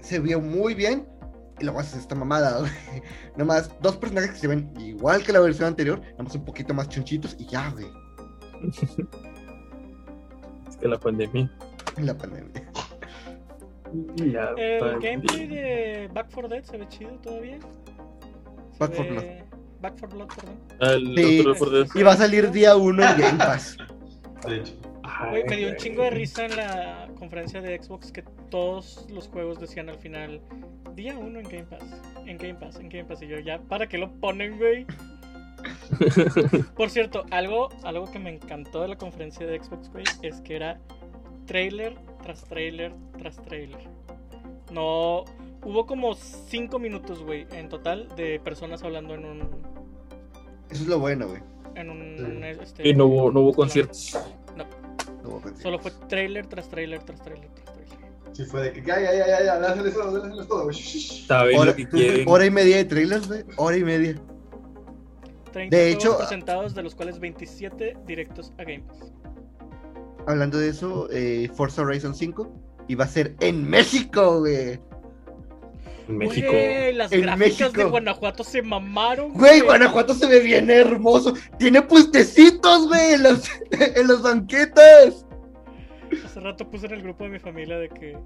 [0.00, 1.08] Se vio muy bien.
[1.58, 2.70] Y luego haces esta mamada, güey.
[3.36, 6.88] Nomás dos personajes que se ven igual que la versión anterior, nomás un poquito más
[6.88, 7.86] chonchitos y ya, güey.
[10.68, 11.50] Es que la pandemia.
[11.98, 12.70] La pandemia.
[14.16, 17.58] La El gameplay de Back 4 Dead se ve chido todavía.
[18.72, 19.44] Se Back 4 ve-
[19.80, 20.58] Back 4 Blood, perdón.
[20.80, 21.46] El Sí.
[21.46, 23.76] otro Y va a salir día uno en Game Pass.
[24.46, 24.72] De hecho,
[25.30, 29.28] Güey, me dio un chingo de risa en la conferencia de Xbox que todos los
[29.28, 30.40] juegos decían al final
[30.94, 33.86] día 1 en Game Pass, en Game Pass, en Game Pass y yo ya, ¿para
[33.86, 34.86] qué lo ponen, güey?
[36.76, 40.56] Por cierto, algo, algo que me encantó de la conferencia de Xbox, güey, es que
[40.56, 40.78] era
[41.46, 41.94] trailer
[42.24, 43.80] tras trailer tras trailer.
[44.72, 45.24] No,
[45.64, 49.40] hubo como 5 minutos, güey, en total de personas hablando en un
[50.70, 51.42] Eso es lo bueno, güey.
[51.76, 52.60] en un Sí.
[52.62, 54.16] este, Y no hubo, no hubo conciertos.
[54.56, 54.64] No,
[55.22, 55.62] No a conseguir.
[55.62, 57.94] solo fue trailer tras trailer tras trailer tras trailer.
[58.32, 60.70] sí fue de que ya, ya, ya, ya, ya, dásales todo, dásales todo.
[60.70, 61.26] Shh, shh, shh.
[61.26, 62.28] Saben Hora, lo que quieren.
[62.28, 63.44] hora y media de trailers, güey.
[63.56, 64.14] Hora y media.
[65.52, 69.12] 30 De hecho- presentados, de los cuales 27 directos a Game Pass.
[70.26, 72.50] Hablando de eso, eh, Forza Horizon 5
[72.88, 74.78] y va a ser en México, güey.
[76.08, 76.50] En México.
[76.50, 77.90] Güey, las En gráficas de México.
[77.90, 79.32] Guanajuato se mamaron.
[79.32, 81.34] Güey, Guanajuato se ve bien hermoso.
[81.58, 85.26] Tiene puestecitos, güey, en las, en las banquetas.
[86.24, 88.16] Hace rato puse en el grupo de mi familia de que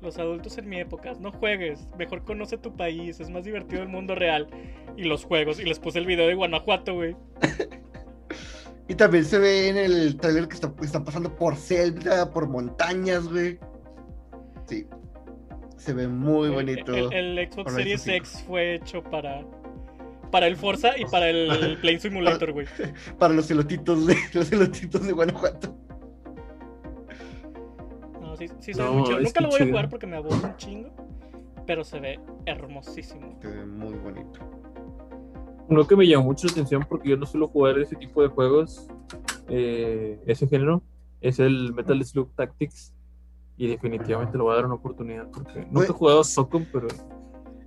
[0.00, 3.88] los adultos en mi época, no juegues, mejor conoce tu país, es más divertido el
[3.88, 4.48] mundo real.
[4.96, 5.58] y los juegos.
[5.58, 7.16] Y les puse el video de Guanajuato, güey.
[8.88, 13.26] Y también se ve en el trailer que está- están pasando por selva, por montañas,
[13.28, 13.58] güey.
[14.66, 14.86] Sí.
[15.78, 16.94] Se ve muy bonito.
[16.94, 18.16] El, el Xbox Series 5.
[18.16, 19.44] X fue hecho para.
[20.30, 22.66] Para el Forza y para el Plane Simulator, güey.
[23.18, 25.76] Para los elotitos de los elotitos de Guanajuato.
[28.20, 29.18] No, sí, sí se ve No, muy chido.
[29.18, 30.90] es Nunca lo voy a jugar porque me aburre un chingo.
[31.66, 33.38] Pero se ve hermosísimo.
[33.40, 34.40] Se ve muy bonito.
[35.68, 38.28] Uno que me llamó mucho la atención porque yo no suelo jugar ese tipo de
[38.28, 38.86] juegos,
[39.48, 40.82] eh, ese género,
[41.20, 42.92] es el Metal Slug Tactics.
[43.56, 46.88] Y definitivamente le voy a dar una oportunidad porque nunca he jugado Socom, pero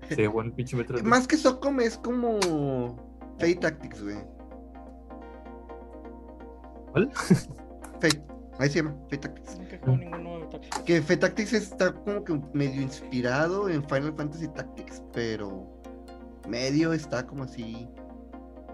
[0.10, 1.08] se bueno el pinche Metal Slug.
[1.08, 2.98] Más que Socom es como
[3.40, 4.18] Fate Tactics, güey.
[6.92, 7.12] ¿Cuál?
[8.02, 8.22] Fate.
[8.60, 9.58] Ahí se llama, Fate Tactics.
[9.58, 10.80] Nunca he jugado ninguno de Tactics.
[10.80, 15.82] Que Fate Tactics está como que medio inspirado en Final Fantasy Tactics, pero
[16.48, 17.88] medio está como así.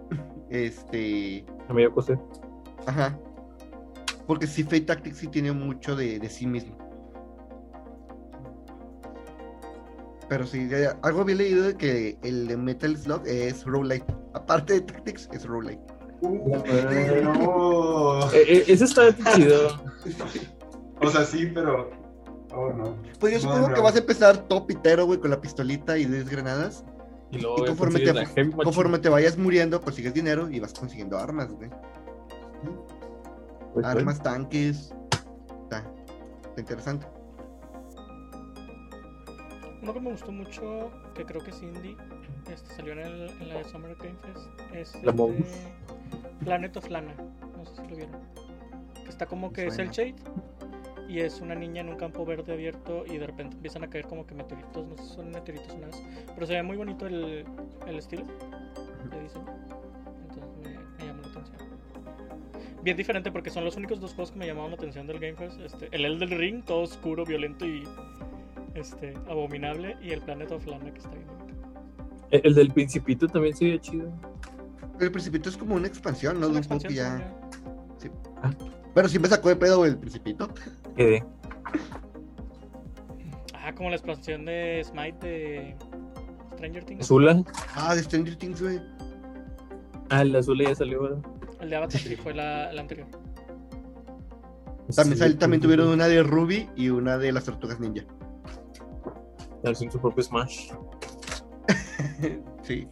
[0.50, 1.46] Este.
[1.68, 2.20] A medio coser.
[2.86, 3.18] Ajá.
[4.28, 6.78] Porque sí, Fate Tactics sí tiene mucho de, de sí mismo.
[10.30, 14.06] Pero sí, ya- algo había leído de que el de Metal Slug es roguelite.
[14.34, 15.82] Aparte de Tactics, es roguelite.
[16.22, 16.58] Uh,
[17.24, 18.32] no.
[18.32, 19.82] Eh, eh, ese está chido.
[21.02, 21.90] O sea, sí, pero.
[22.56, 22.96] Oh, no.
[23.20, 23.74] Pues yo supongo no.
[23.74, 26.86] que vas a empezar todo pitero, güey, con la pistolita y 10 granadas.
[27.34, 28.26] Y luego Y conforme te- la.
[28.64, 31.70] Conforme te vayas muriendo, consigues dinero y vas consiguiendo armas, güey.
[33.74, 34.94] Pues, Armas, tanques.
[35.64, 35.84] Está,
[36.44, 37.08] está interesante.
[39.82, 41.98] Uno que me gustó mucho, que creo que es indie,
[42.50, 45.12] este, salió en, el, en la de Summer Game Fest, es este.
[46.40, 47.14] Planet of Lana.
[47.58, 48.16] No sé si lo vieron.
[49.04, 50.16] Que está como que es el shade
[51.08, 54.06] y es una niña en un campo verde abierto y de repente empiezan a caer
[54.06, 55.98] como que meteoritos, no sé si son meteoritos o nada,
[56.34, 57.46] pero se ve muy bonito el,
[57.88, 58.24] el estilo
[59.10, 59.46] de diseño.
[60.22, 61.58] Entonces me, me llamó la atención.
[62.84, 65.36] Bien diferente porque son los únicos dos juegos que me llamaron la atención del Game
[65.36, 65.60] Fest.
[65.60, 67.84] Este, el Elden Ring, todo oscuro, violento y
[68.76, 69.96] este, abominable.
[70.02, 71.68] Y el Planet of Lana, que está bien bonito.
[72.32, 74.12] El, el del Principito también se veía chido.
[75.00, 76.48] El Principito es como una expansión, ¿no?
[76.48, 77.40] Es una expansión, ya.
[78.94, 80.50] Pero sí me sacó de pedo el Principito.
[80.96, 81.24] Quedé.
[83.56, 85.76] Ah, como la expansión de Smite de
[86.56, 87.02] Stranger Things.
[87.02, 87.44] Azula.
[87.76, 88.80] Ah, de Stranger Things, güey.
[90.10, 91.02] Ah, el Azula ya salió.
[91.04, 91.20] ¿verdad?
[91.62, 93.08] El de Avatar sí fue la, la anterior.
[94.96, 98.04] También, Sí, sal- también tuvieron una de Ruby y una de las Tortugas Ninja.
[99.64, 100.72] Hacen su propio Smash.
[102.64, 102.88] sí.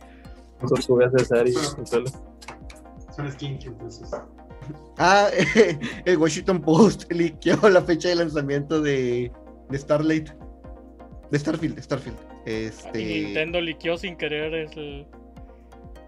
[0.67, 2.11] Tortugas de Azula.
[3.15, 4.09] Son skins, entonces.
[4.97, 5.29] Ah,
[6.05, 9.31] el Washington Post liqueó la fecha de lanzamiento de,
[9.69, 10.29] de Starlight.
[11.31, 12.17] De Starfield, de Starfield.
[12.45, 13.01] Este.
[13.01, 15.07] Y Nintendo liqueó sin querer el,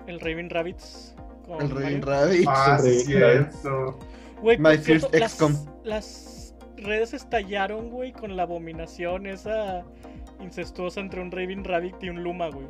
[0.08, 1.16] el Raven Rabbits.
[1.46, 2.06] Con El Raven Mario.
[2.06, 2.48] Rabbit.
[2.48, 4.00] Ah, sí, cierto.
[4.44, 5.54] My cierto, first las, XCOM.
[5.84, 9.86] las redes estallaron, güey, con la abominación esa
[10.42, 12.68] incestuosa entre un Raven Rabbit y un Luma, güey.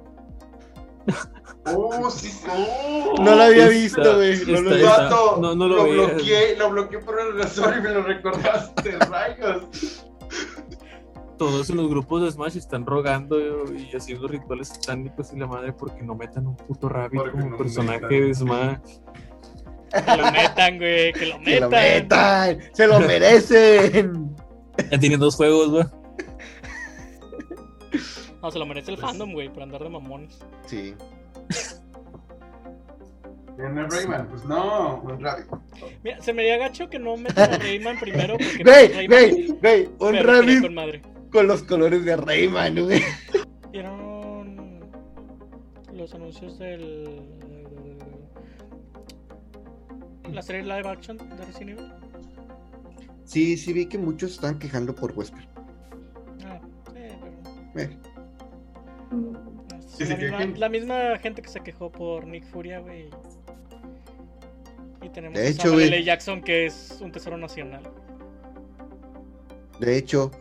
[1.65, 3.15] Oh, sí, oh.
[3.21, 4.45] No lo había visto, güey.
[4.45, 10.05] No lo no, no bloqueé, lo bloqueé por el razón y me lo recordaste, rayos.
[11.37, 13.37] Todos en los grupos de Smash están rogando
[13.73, 17.49] y haciendo rituales satánicos y la madre porque no metan un puto rabbit Porque como
[17.51, 18.27] no personaje metan.
[18.27, 18.79] de Smash.
[19.93, 21.81] Que lo metan, güey, que lo ¡Que lo metan.
[22.49, 22.59] metan!
[22.73, 24.35] ¡Se lo merecen!
[24.91, 25.85] Ya tienen dos juegos, güey.
[28.43, 30.37] No, se lo merece el fandom, güey, por andar de mamones.
[30.65, 30.93] Sí.
[33.57, 34.27] ¿En el Rayman?
[34.27, 35.45] Pues no, un rabbit.
[36.03, 39.89] Mira, se me haría gacho que no metan a Rayman primero porque Güey, güey, güey.
[39.99, 41.01] Un rabbit con madre.
[41.31, 43.01] con los colores de Rayman, güey.
[43.71, 44.81] ¿Vieron
[45.93, 47.21] los anuncios del.
[50.33, 51.91] la serie live action de Resident Evil?
[53.23, 55.47] Sí, sí vi que muchos están quejando por Wesker.
[56.45, 56.91] Ah, sí,
[57.73, 57.93] pero.
[57.93, 57.97] Eh,
[59.99, 60.59] La, misma, quejen.
[60.59, 63.09] la misma gente que se quejó por Nick Furia, güey.
[65.01, 65.87] Y tenemos De a hecho, güey.
[65.87, 66.03] L.
[66.03, 67.83] Jackson, que es un tesoro nacional.
[69.79, 70.31] De hecho,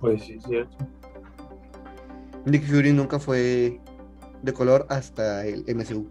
[0.00, 0.76] Pues sí, cierto.
[2.46, 3.80] Nick Fury nunca fue
[4.42, 6.08] de color hasta el MCU.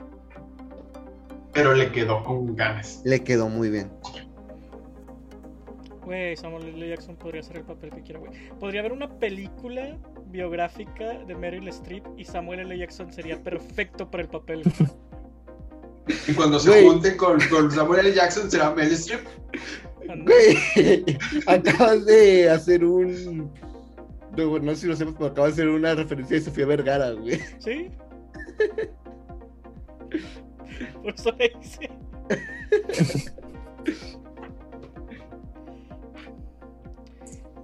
[1.53, 3.01] Pero le quedó con ganas.
[3.03, 3.91] Le quedó muy bien.
[6.05, 6.89] Güey, Samuel L.
[6.89, 8.31] Jackson podría hacer el papel que quiera, güey.
[8.59, 9.97] Podría haber una película
[10.29, 12.77] biográfica de Meryl Streep y Samuel L.
[12.77, 14.63] Jackson sería perfecto para el papel.
[16.27, 16.85] Y cuando se Güey.
[16.85, 18.15] junte con, con Samuel L.
[18.15, 19.21] Jackson será Mel Streep.
[20.25, 23.51] Güey, acabas de hacer un.
[24.37, 27.11] No, no sé si lo sepas, pero acabas de hacer una referencia de Sofía Vergara,
[27.11, 27.39] güey.
[27.59, 27.91] ¿Sí?
[31.03, 31.89] Por eso le hice.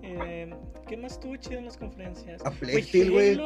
[0.02, 0.54] Eh,
[0.88, 2.46] ¿Qué más estuvo chido en las conferencias?
[2.46, 3.40] A Tale, güey.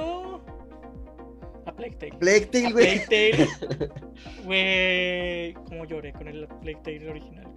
[1.66, 2.14] A Plague Tale.
[2.20, 3.06] Plague Tale, A güey.
[3.06, 3.34] Plague
[3.78, 3.92] Tale.
[4.46, 7.48] Güey, cómo lloré con el Plague Tale original.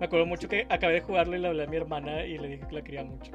[0.00, 2.48] Me acuerdo mucho que acabé de jugarlo y le hablé a mi hermana y le
[2.48, 3.32] dije que la quería mucho.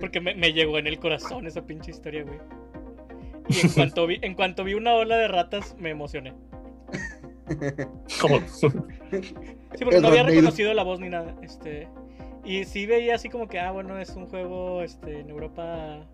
[0.00, 2.38] Porque me, me llegó en el corazón esa pinche historia, güey.
[3.48, 6.34] Y en cuanto vi, en cuanto vi una ola de ratas, me emocioné.
[8.20, 11.34] Como- Sí, porque El no había reconocido la voz ni nada.
[11.42, 11.88] Este.
[12.44, 16.06] Y sí veía así como que, ah, bueno, es un juego este, en Europa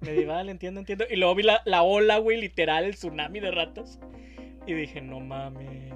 [0.00, 1.04] medieval, entiendo, entiendo.
[1.08, 4.00] Y luego vi la, la ola, güey, literal, el tsunami de ratas.
[4.66, 5.94] Y dije, no mames.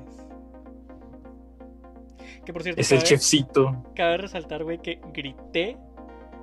[2.44, 3.84] Que por cierto, es el cabe, chefcito.
[3.94, 5.76] cabe resaltar, güey, que grité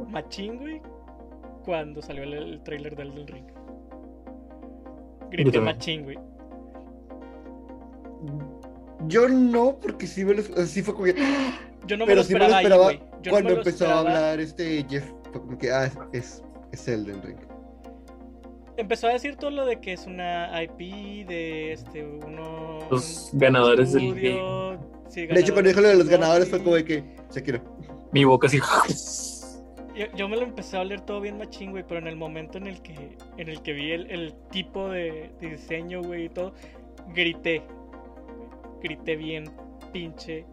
[0.07, 0.81] machín, güey,
[1.63, 3.45] cuando salió el, el trailer del, del ring.
[5.29, 6.17] Grité machín, güey.
[9.07, 11.15] Yo no, porque sí, me lo, sí fue como que.
[11.85, 13.10] Yo no me pero lo sí me lo esperaba, ahí, güey.
[13.21, 15.05] Yo cuando empezó a hablar este Jeff.
[15.31, 17.37] Fue como que, ah, es, es Elden Ring.
[18.77, 22.79] Empezó a decir todo lo de que es una IP de este uno.
[22.89, 24.13] Los un ganadores del
[25.07, 27.61] sí, De hecho, cuando dijo lo de los ganadores fue como de que se quiero.
[28.11, 28.59] Mi boca así.
[29.95, 32.57] Yo, yo me lo empecé a oler todo bien machín, güey, pero en el momento
[32.57, 36.29] en el que, en el que vi el, el tipo de, de diseño, güey, y
[36.29, 36.53] todo,
[37.13, 37.61] grité.
[38.81, 39.51] Grité bien
[39.91, 40.45] pinche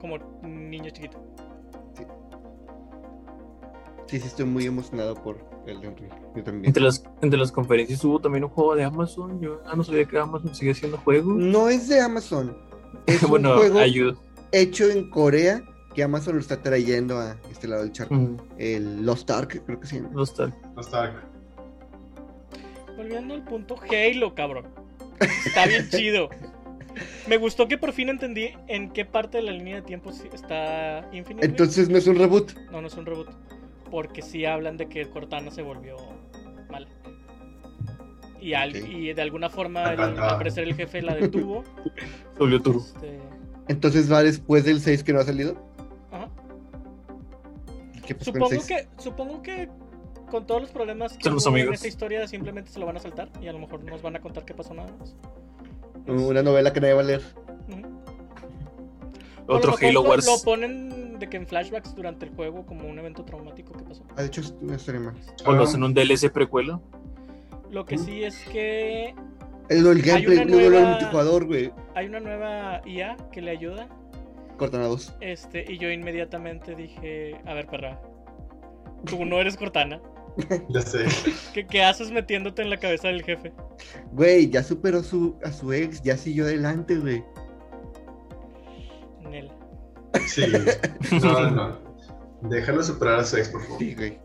[0.00, 1.22] como un niño chiquito.
[4.14, 6.12] Sí, sí, estoy muy emocionado por Elden Ring.
[6.36, 6.66] Yo también.
[6.66, 9.40] Entre las, entre las conferencias hubo también un juego de Amazon.
[9.40, 11.34] Yo ah, no sabía que Amazon sigue haciendo juegos.
[11.34, 12.56] No es de Amazon.
[13.06, 14.14] Es un bueno, juego ayuda.
[14.52, 15.64] hecho en Corea
[15.96, 18.14] que Amazon lo está trayendo a este lado del charco.
[18.14, 20.10] Mm, El Lost Ark, creo que se llama.
[20.12, 20.46] no está.
[20.46, 21.20] No está.
[22.96, 24.68] Volviendo al punto, Halo, cabrón.
[25.44, 26.28] Está bien chido.
[27.26, 30.28] Me gustó que por fin entendí en qué parte de la línea de tiempo sí
[30.32, 31.44] está Infinite.
[31.44, 32.52] Entonces no es un reboot.
[32.70, 33.26] No, no es un reboot.
[33.94, 35.94] Porque sí hablan de que Cortana se volvió
[36.68, 36.88] mala.
[38.40, 38.88] Y, al- Ok.
[38.88, 41.62] y de alguna forma, el- al parecer, el jefe la detuvo.
[42.34, 42.80] Se volvió turbo.
[42.80, 43.20] Este,
[43.68, 45.56] Entonces va después del 6 que no ha salido.
[46.10, 46.28] ajá.
[48.04, 48.66] ¿Qué pasó con el Supongo 6?
[48.66, 49.68] que, supongo que
[50.28, 53.28] con todos los problemas que hubo en esa historia, simplemente se lo van a saltar
[53.40, 55.14] y a lo mejor nos van a contar qué pasó nada más.
[56.08, 57.22] Una novela que nadie va a leer.
[59.46, 60.26] Otro Halo Wars.
[60.26, 64.04] Lo ponen de que en flashbacks durante el juego como un evento traumático que pasó.
[64.16, 65.14] Ah, de hecho es una historia más.
[65.46, 66.80] O lo hacen un DLC precuela.
[67.70, 69.14] Lo que sí es que
[69.68, 71.72] El, el gameplay, una no no, el nueva- multijugador, güey.
[71.94, 73.88] hay una nueva IA que le ayuda.
[74.58, 75.16] Cortana 2.
[75.20, 78.00] Este, y yo inmediatamente dije, a ver, perra,
[79.04, 80.00] tú no eres Cortana.
[80.68, 81.04] Ya sé.
[81.52, 83.52] ¿Qué, qué haces metiéndote en la cabeza del jefe?
[84.12, 87.22] Güey, ya superó su, a su ex, ya siguió adelante, güey.
[90.26, 90.42] Sí.
[91.22, 91.78] No, no.
[92.42, 93.78] Déjalo superar a su ex, por favor.
[93.78, 94.18] Sí, güey.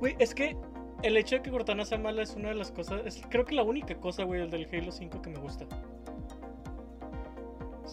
[0.00, 0.56] Güey, es que
[1.02, 3.54] el hecho de que Cortana sea mala es una de las cosas, es creo que
[3.54, 5.64] la única cosa, güey, del Halo 5 que me gusta.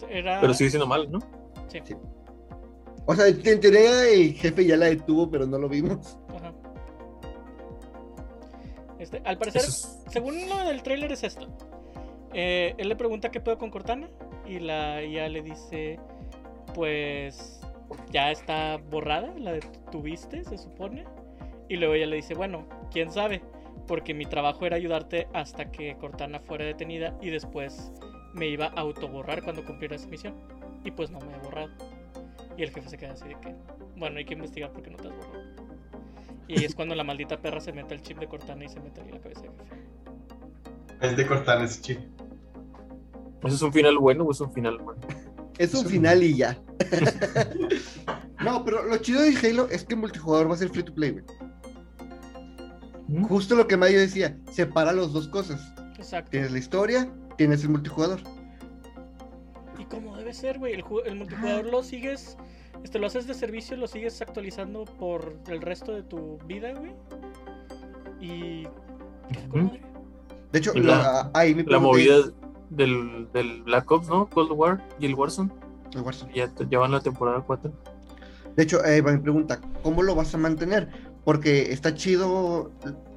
[0.10, 0.42] Era...
[0.42, 1.20] Pero sigue siendo mal, ¿no?
[1.70, 1.80] Sí.
[1.84, 1.96] Sí.
[3.06, 6.18] O sea, en teoría el jefe ya la detuvo, pero no lo vimos.
[6.36, 6.54] Ajá.
[9.00, 11.48] Este, al parecer, es- según lo del tráiler es esto.
[12.34, 14.10] Eh, él le pregunta qué pedo con Cortana
[14.46, 16.00] y la IA le dice,
[16.74, 17.62] pues
[18.12, 21.06] ya está borrada, la detuviste, se supone.
[21.70, 23.42] Y luego ella le dice, bueno, quién sabe,
[23.88, 27.92] porque mi trabajo era ayudarte hasta que Cortana fuera detenida y después
[28.34, 30.36] me iba a autoborrar cuando cumpliera esa misión.
[30.84, 31.70] Y pues no me he borrado.
[32.58, 33.56] Y el jefe se queda así de que,
[33.96, 35.44] bueno, hay que investigar porque no te has borrado.
[36.48, 39.02] Y es cuando la maldita perra se mete el chip de Cortana y se mete
[39.02, 39.76] en la cabeza del jefe.
[41.02, 42.00] Es de Cortana ese chip.
[43.44, 45.00] ¿Eso es un final bueno o es un final malo?
[45.64, 46.58] Es un final y ya.
[48.44, 50.94] no, pero lo chido de Halo es que el multijugador va a ser free to
[50.94, 51.24] play, güey.
[53.08, 53.24] ¿Mm?
[53.26, 55.62] Justo lo que Mario decía, separa las dos cosas.
[55.98, 56.32] Exacto.
[56.32, 58.20] Tienes la historia, tienes el multijugador.
[59.80, 62.38] Y como debe ser, güey, el, ju- el multijugador lo sigues,
[62.84, 66.92] este, lo haces de servicio, lo sigues actualizando por el resto de tu vida, güey.
[68.20, 68.64] Y...
[70.52, 72.34] De hecho, la- la- ahí mi La movida es-
[72.76, 74.28] del, del Black Ops, ¿no?
[74.30, 75.52] Cold War y el Warzone.
[75.94, 76.34] el Warzone.
[76.34, 77.72] Ya ya van la temporada 4.
[78.56, 80.90] De hecho, ahí va mi pregunta, ¿cómo lo vas a mantener?
[81.26, 82.72] Porque está chido,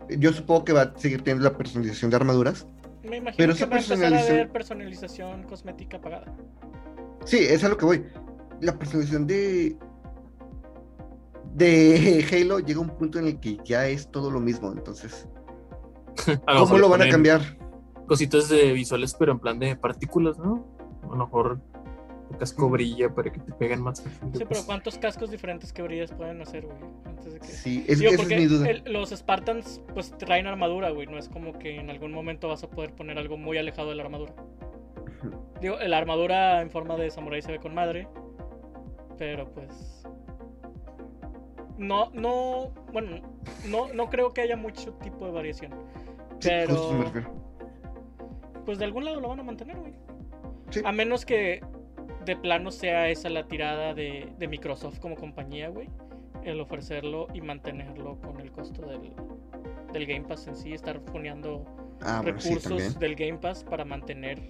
[0.09, 2.67] yo supongo que va a seguir teniendo la personalización de armaduras.
[3.03, 6.35] Me imagino Pero que esa va a empezar a personalización- haber personalización cosmética pagada.
[7.25, 8.05] Sí, es a lo que voy.
[8.61, 9.77] La personalización de
[11.55, 15.27] de Halo llega a un punto en el que ya es todo lo mismo, entonces,
[16.59, 17.41] ¿cómo lo van a cambiar?
[18.07, 20.65] Cositas de visuales, pero en plan de partículas, ¿no?
[21.05, 21.61] A lo mejor
[22.31, 23.99] el casco brilla para que te peguen más.
[23.99, 26.79] Sí, pero ¿cuántos cascos diferentes que brillas pueden hacer, güey?
[27.05, 27.47] Antes de que...
[27.47, 28.69] Sí, es, Digo, esa es porque mi duda.
[28.71, 31.07] el- los Spartans pues traen armadura, güey.
[31.07, 33.95] No es como que en algún momento vas a poder poner algo muy alejado de
[33.97, 34.35] la armadura.
[35.61, 38.09] Digo, la armadura en forma de samurai se ve con madre.
[39.19, 40.05] Pero pues.
[41.79, 42.73] No, no.
[42.93, 43.21] Bueno,
[43.69, 45.73] no, no creo que haya mucho tipo de variación.
[46.41, 46.75] Sí, Pero.
[46.75, 47.31] justo me refiero.
[48.67, 49.95] Pues de algún lado lo van a mantener, güey.
[50.71, 50.83] Sí.
[50.85, 51.61] A menos que
[52.27, 55.89] de plano sea esa la tirada de, de Microsoft como compañía, güey.
[56.45, 59.13] El ofrecerlo y mantenerlo con el costo del,
[59.93, 61.65] del Game Pass en sí, estar foneando
[62.03, 62.65] Ah, bueno, sí, también.
[62.65, 64.43] recursos del Game Pass para mantener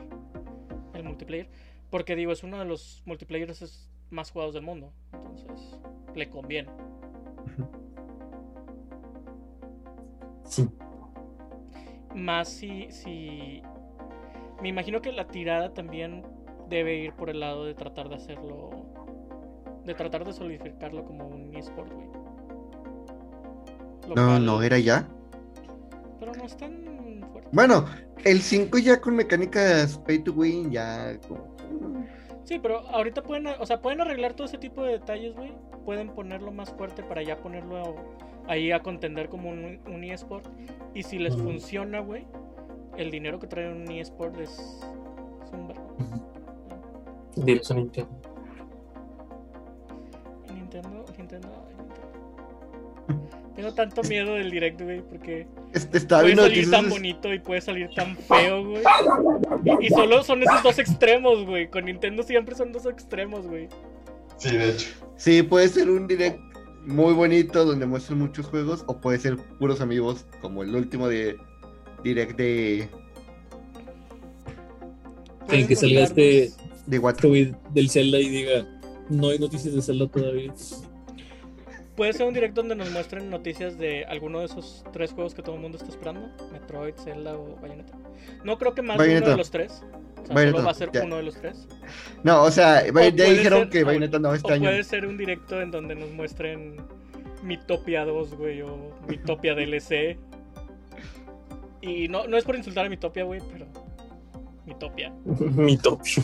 [0.95, 1.49] el multiplayer.
[1.91, 4.93] Porque digo, es uno de los multiplayers más jugados del mundo.
[5.13, 5.79] Entonces,
[6.15, 6.71] le conviene.
[10.45, 10.69] Sí.
[12.15, 13.63] Más si, si.
[14.63, 16.23] Me imagino que la tirada también
[16.69, 18.71] debe ir por el lado de tratar de hacerlo.
[19.85, 22.07] De tratar de solidificarlo como un eSport, güey.
[24.09, 25.07] No, cual- no, era ya.
[26.19, 27.51] Pero no es tan fuerte.
[27.53, 27.85] Bueno,
[28.25, 31.19] el 5 ya con mecánicas pay to win, ya.
[32.45, 35.53] Sí, pero ahorita pueden, o sea, pueden arreglar todo ese tipo de detalles, güey.
[35.85, 37.97] Pueden ponerlo más fuerte para ya ponerlo
[38.49, 40.47] ahí a contender como un, un eSport.
[40.95, 42.27] Y si les funciona, güey,
[42.97, 45.73] el dinero que trae un eSport es, es un.
[47.37, 48.11] Diles a Nintendo.
[50.53, 51.77] Nintendo, Nintendo, Nintendo.
[53.55, 57.63] Tengo tanto miedo del direct, güey, porque Este, estaba puede salir tan bonito y puede
[57.63, 58.83] salir tan feo, güey.
[59.65, 61.71] Y, y solo son esos dos extremos, güey.
[61.71, 63.69] Con Nintendo siempre son dos extremos, güey.
[64.37, 64.89] Sí, de hecho.
[65.17, 66.39] Sí, puede ser un direct
[66.85, 71.37] muy bonito donde muestran muchos juegos, o puede ser puros amigos, como el último de
[72.07, 72.89] direct de,
[75.47, 76.51] Pueden que salga este-
[76.87, 77.23] de WhatsApp.
[77.23, 78.67] Tweet del Zelda y diga,
[79.09, 80.53] no hay noticias de Zelda todavía.
[81.97, 85.43] Puede ser un directo donde nos muestren noticias de alguno de esos tres juegos que
[85.43, 87.97] todo el mundo está esperando: Metroid, Zelda o Bayonetta.
[88.45, 89.83] No creo que más de uno de los tres.
[90.23, 91.05] O sea, Bayonetta, solo va a ser ya.
[91.05, 91.67] uno de los tres.
[92.23, 94.65] No, o sea, O ya dijeron ser- que Bayonetta no este o año.
[94.69, 96.77] puede ser un directo en donde nos muestren
[97.43, 100.19] Mitopia 2, güey, o Mitopia DLC.
[101.87, 103.67] Y no, no es por insultar a Mitopia, güey, pero.
[104.67, 105.13] Mitopia.
[105.25, 106.23] Mi topio.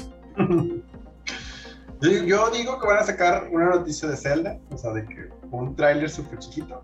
[2.00, 5.76] Yo, digo que van a sacar una noticia de Zelda, o sea, de que un
[5.76, 6.82] tráiler súper chiquito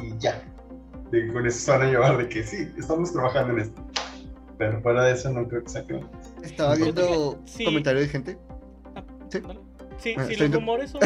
[0.00, 0.40] y ya.
[1.10, 3.84] De que con eso se van a llevar de que sí, estamos trabajando en esto.
[4.58, 6.08] Pero fuera de eso no creo que saquen.
[6.42, 7.64] Estaba viendo Sí.
[7.64, 8.38] comentarios de gente.
[8.94, 9.40] Ah, Sí.
[9.40, 9.60] dale.
[9.98, 11.00] Sí, Ah, si los rumores son.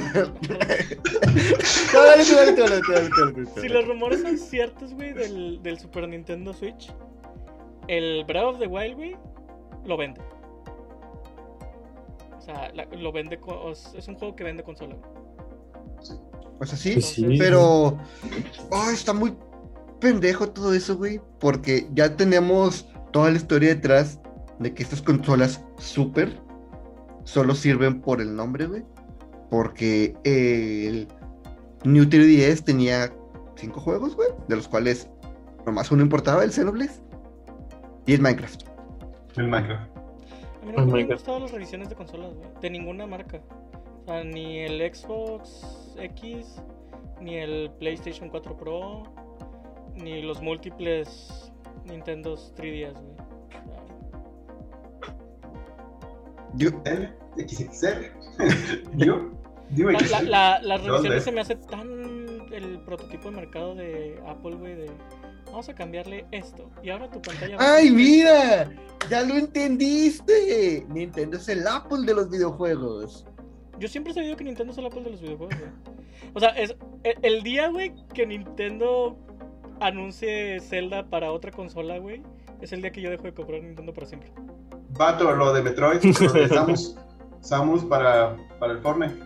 [3.61, 6.93] Si los rumores son ciertos, güey, del, del Super Nintendo Switch,
[7.89, 9.17] el Breath of the Wild, güey,
[9.85, 10.21] lo vende.
[12.37, 13.39] O sea, la- lo vende.
[13.39, 14.95] con- o es es un juego que vende consola.
[14.97, 15.11] güey.
[16.61, 17.37] O sea, sí, Pues sí.
[17.39, 17.99] pero.
[18.71, 19.35] Oh, está muy
[20.01, 21.21] pendejo todo eso, güey.
[21.39, 24.19] Porque ya tenemos toda la historia detrás
[24.59, 26.39] de que estas consolas super
[27.31, 28.83] solo sirven por el nombre, güey.
[29.51, 31.07] Porque el
[31.85, 33.13] New 3DS tenía
[33.57, 34.29] cinco juegos, güey.
[34.49, 35.09] De los cuales
[35.65, 36.91] nomás uno importaba, el Xenoblade.
[38.07, 38.63] Y el Minecraft.
[39.37, 39.97] El Minecraft.
[40.63, 42.49] A mí no me han gustado las revisiones de consolas, güey.
[42.61, 43.41] De ninguna marca.
[44.03, 46.61] O sea, ni el Xbox X,
[47.21, 49.05] ni el PlayStation 4 Pro,
[49.95, 51.53] ni los múltiples
[51.85, 53.20] Nintendo 3DS, güey.
[56.55, 58.07] Yo, L, XXL.
[58.97, 59.31] Yo,
[59.71, 61.89] dime La- que la- la- las revisiones se me hace tan
[62.53, 64.91] el prototipo de mercado de Apple, güey, de
[65.47, 66.71] vamos a cambiarle esto.
[66.83, 67.57] Y ahora tu pantalla.
[67.57, 68.71] va a ¡Ay, mira!
[69.09, 70.85] ¡Ya lo entendiste!
[70.89, 73.25] Nintendo es el Apple de los videojuegos.
[73.79, 75.71] Yo siempre he sabido que Nintendo es el Apple de los videojuegos, güey.
[76.35, 79.17] O sea, es el, el día, güey, que Nintendo
[79.81, 82.23] anuncie Zelda para otra consola, güey,
[82.61, 84.31] es el día que yo dejo de comprar Nintendo para siempre.
[84.91, 86.97] Vato, lo de Metroid, lo de Samus,
[87.41, 89.19] Samus para, para el Fortnite.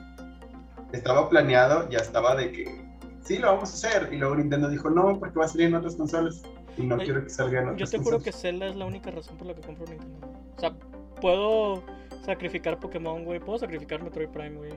[0.92, 2.84] Estaba planeado, ya estaba de que
[3.24, 4.12] sí lo vamos a hacer.
[4.12, 6.42] Y luego Nintendo dijo no, porque va a salir en otras consolas.
[6.76, 8.32] Y no Ay, quiero que salga en Yo otras te juro que.
[8.32, 10.28] Zelda es la única razón por la que compro Nintendo.
[10.56, 10.72] O sea,
[11.20, 11.82] puedo
[12.24, 13.40] sacrificar Pokémon, güey.
[13.40, 14.72] Puedo sacrificar Metroid Prime, güey.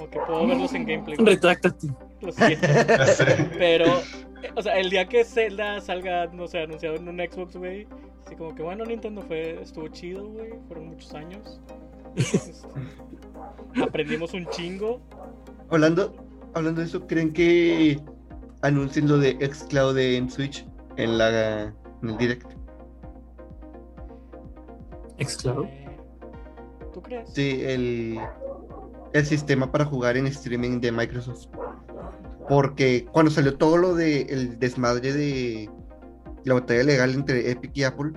[0.00, 1.16] Como que puedo verlos en gameplay.
[1.18, 1.88] Retráctate.
[2.22, 2.66] Lo siento.
[3.58, 7.56] Pero, eh, o sea, el día que Zelda salga, no sé, anunciado en un Xbox,
[7.56, 7.86] güey.
[8.24, 10.52] Así como que, bueno, Nintendo fue, estuvo chido, güey.
[10.68, 11.60] Fueron muchos años.
[12.16, 12.52] Este,
[13.82, 15.02] aprendimos un chingo.
[15.68, 16.16] Hablando,
[16.54, 18.00] hablando de eso, ¿creen que
[18.62, 22.50] anuncien lo de xCloud en Switch en la en el direct?
[25.22, 25.66] Xcloud.
[25.66, 25.98] Eh,
[26.94, 27.30] ¿Tú crees?
[27.34, 28.18] Sí, el,
[29.12, 31.46] el sistema para jugar en streaming de Microsoft.
[32.48, 35.70] Porque cuando salió todo lo de el desmadre de
[36.44, 38.12] la batalla legal entre Epic y Apple,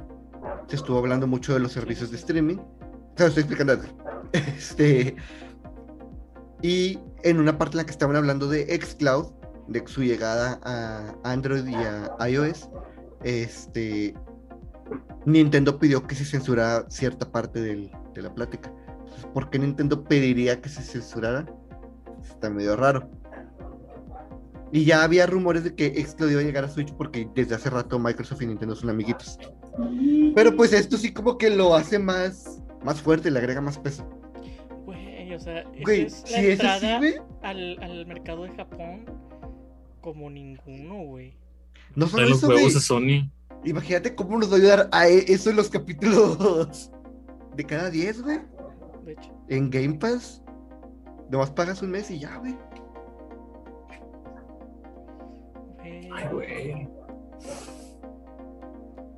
[0.68, 2.58] se estuvo hablando mucho de los servicios de streaming.
[3.18, 3.80] Lo estoy explicando.
[4.34, 5.16] Este,
[6.64, 9.28] y en una parte en la que estaban hablando de Xcloud,
[9.68, 12.68] de su llegada a Android y a iOS,
[13.24, 14.16] este,
[15.26, 18.74] Nintendo pidió que se censurara cierta parte del- de la plática.
[19.34, 21.45] ¿Por qué Nintendo pediría que se censurara?
[22.22, 23.09] Está medio raro.
[24.72, 27.70] Y ya había rumores de que Xcloud iba a llegar a Switch porque desde hace
[27.70, 29.38] rato Microsoft y Nintendo son amiguitos.
[30.34, 34.07] Pero pues esto sí como que lo hace más, más fuerte, le agrega más peso.
[34.86, 37.01] Güey, o sea, Güey, es la si es así, entrada
[37.43, 39.05] al, al mercado de Japón
[40.01, 41.36] como ninguno, güey.
[41.95, 43.32] no solo los eso, juegos de Sony.
[43.64, 46.91] Imagínate cómo nos va a ayudar a eso en los capítulos
[47.55, 48.39] de cada 10, güey.
[49.06, 49.32] De hecho.
[49.49, 50.43] En Game Pass.
[51.30, 52.56] Nomás pagas un mes y ya, güey.
[55.82, 56.88] Ay, güey.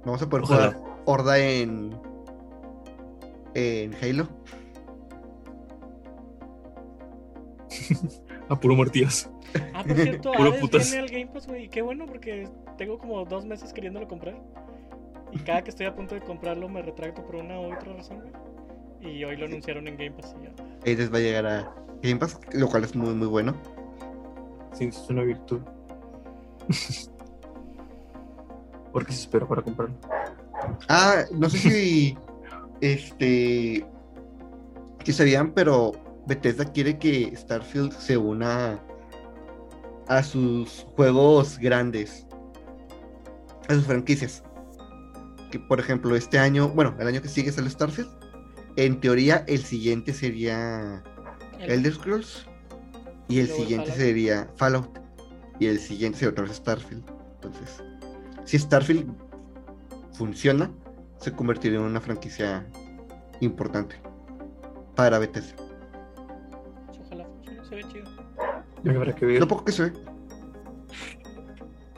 [0.05, 0.71] Vamos a poder Ojalá.
[0.73, 1.97] jugar Horda en.
[3.53, 4.27] En Halo.
[8.49, 9.29] A puro Martías.
[9.73, 10.91] Ah, por cierto, Puro Hades putas.
[10.91, 11.63] viene al Game Pass, güey.
[11.65, 14.35] y Qué bueno porque tengo como dos meses queriéndolo comprar.
[15.31, 18.19] Y cada que estoy a punto de comprarlo me retracto por una u otra razón,
[18.21, 18.31] güey.
[19.05, 20.53] Y hoy lo anunciaron en Game Pass y ya.
[20.81, 23.55] Hades va a llegar a Game Pass, lo cual es muy, muy bueno.
[24.73, 25.61] Sí, es una virtud.
[28.91, 29.95] Porque se espera para comprarlo.
[30.89, 32.17] Ah, no sé si.
[32.81, 33.85] este.
[35.03, 35.91] Si sabían, pero
[36.25, 38.79] Bethesda quiere que Starfield se una
[40.07, 42.25] a sus juegos grandes.
[43.67, 44.43] A sus franquicias.
[45.51, 48.09] Que por ejemplo, este año, bueno, el año que sigue sale Starfield.
[48.77, 51.01] En teoría, el siguiente sería
[51.59, 52.45] El- Elder Scrolls.
[53.27, 54.05] Y el Luego siguiente Fallout.
[54.07, 54.99] sería Fallout.
[55.59, 57.03] Y el siguiente sería otra vez Starfield.
[57.35, 57.83] Entonces,
[58.43, 59.11] si Starfield
[60.13, 60.69] funciona,
[61.19, 62.65] se convertiría en una franquicia
[63.39, 63.95] importante
[64.95, 65.55] para Bethesda.
[67.05, 68.05] Ojalá funcione, se ve chido.
[69.15, 69.39] Que ver.
[69.39, 69.93] Lo poco que se ve.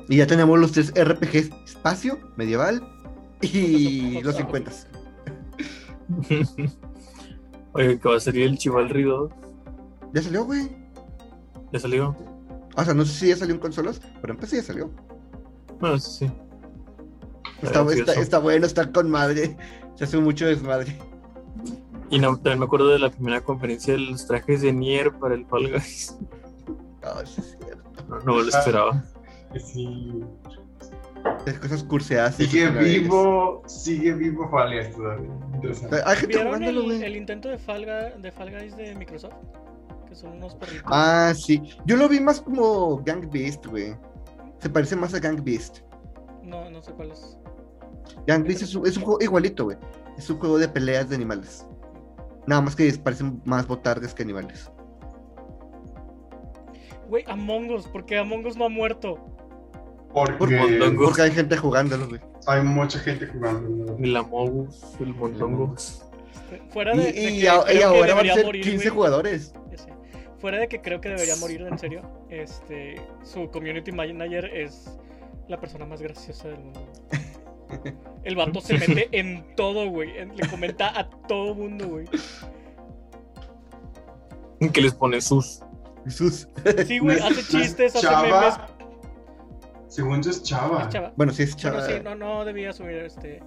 [0.08, 2.82] Y ya tenemos los tres RPGs: espacio, medieval
[3.42, 4.72] y los 50.
[7.74, 9.32] Oye, que va a salir el Chivalry 2.
[10.14, 10.70] Ya salió, güey.
[11.72, 12.16] Ya salió.
[12.76, 14.92] O sea, no sé si ya salió en consolas, pero en PC ya salió.
[15.80, 16.32] Bueno, sí, sí.
[17.62, 19.58] Está, está, está bueno, está con madre.
[19.96, 20.98] Se hace mucho desmadre.
[22.10, 25.36] Y no, también me acuerdo de la primera conferencia de los trajes de Nier para
[25.36, 26.18] el Fall Guys.
[27.04, 28.06] Ah, sí, es cierto.
[28.10, 29.02] No, no lo esperaba.
[29.56, 30.26] Sí.
[31.46, 32.36] Las cosas curseadas.
[32.36, 35.30] Sigue esas vivo, sigue vivo Falias todavía.
[35.54, 35.98] Interesante.
[36.06, 37.86] Hay gente ¿Vieron el, el intento de Fall,
[38.22, 39.36] de Fall Guys de Microsoft?
[40.08, 40.84] Que son unos perritos.
[40.86, 41.62] Ah, sí.
[41.86, 43.96] Yo lo vi más como Gang Beast, güey.
[44.60, 45.80] Se parece más a Gang Beast.
[46.44, 47.38] No, no sé cuál es.
[48.26, 49.78] Gang Beast es un, es un juego igualito, güey.
[50.18, 51.66] Es un juego de peleas de animales.
[52.46, 54.72] Nada más que parecen más botargas que animales.
[57.10, 59.18] Güey, Among Us, porque Among Us no ha muerto.
[60.38, 60.94] Porque.
[60.98, 62.22] Porque hay gente jugándolo, güey.
[62.48, 63.98] hay mucha gente jugando.
[64.00, 65.76] El Amogus, el Mondongo.
[66.70, 68.96] Fuera Y, de, y que a- y ahora van a ser morir, 15 güey.
[68.96, 69.54] jugadores.
[70.40, 74.98] Fuera de que creo que debería morir en serio, este, su community manager es
[75.48, 76.88] la persona más graciosa del mundo.
[78.24, 80.14] El vato se mete en todo, güey.
[80.36, 82.06] Le comenta a todo mundo, güey.
[84.72, 85.62] Que les pone sus.
[86.06, 86.48] Jesús.
[86.86, 88.22] Sí, güey, hace chistes, hace Chava.
[88.22, 88.54] memes.
[89.98, 90.84] Según yo es Chava.
[90.84, 91.12] Es chava.
[91.18, 91.80] Bueno, sí es chava.
[91.80, 93.42] Bueno, sí, no, no debía subir este.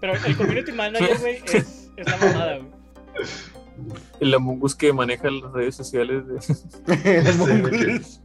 [0.00, 2.70] Pero el community manager, güey, es, es la mamada, güey.
[4.20, 6.22] El Among Us que maneja las redes sociales.
[6.28, 6.40] De...
[7.32, 8.22] Sí, mongols.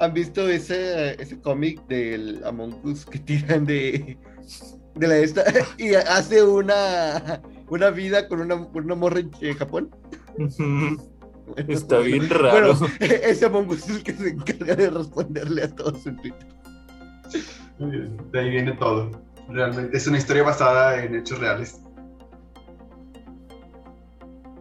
[0.00, 4.18] ¿Han visto ese, ese cómic del Among Us que tiran de,
[4.96, 5.44] de la esta
[5.78, 9.94] y hace una, una vida con una, con una morra en en Japón?
[11.54, 12.10] Bueno, Está bueno.
[12.10, 12.74] bien raro.
[12.74, 16.48] Bueno, ese Among Us es el que se encarga de responderle a todos en Twitter.
[17.78, 19.10] Muy bien, De ahí viene todo.
[19.48, 21.80] Realmente es una historia basada en hechos reales.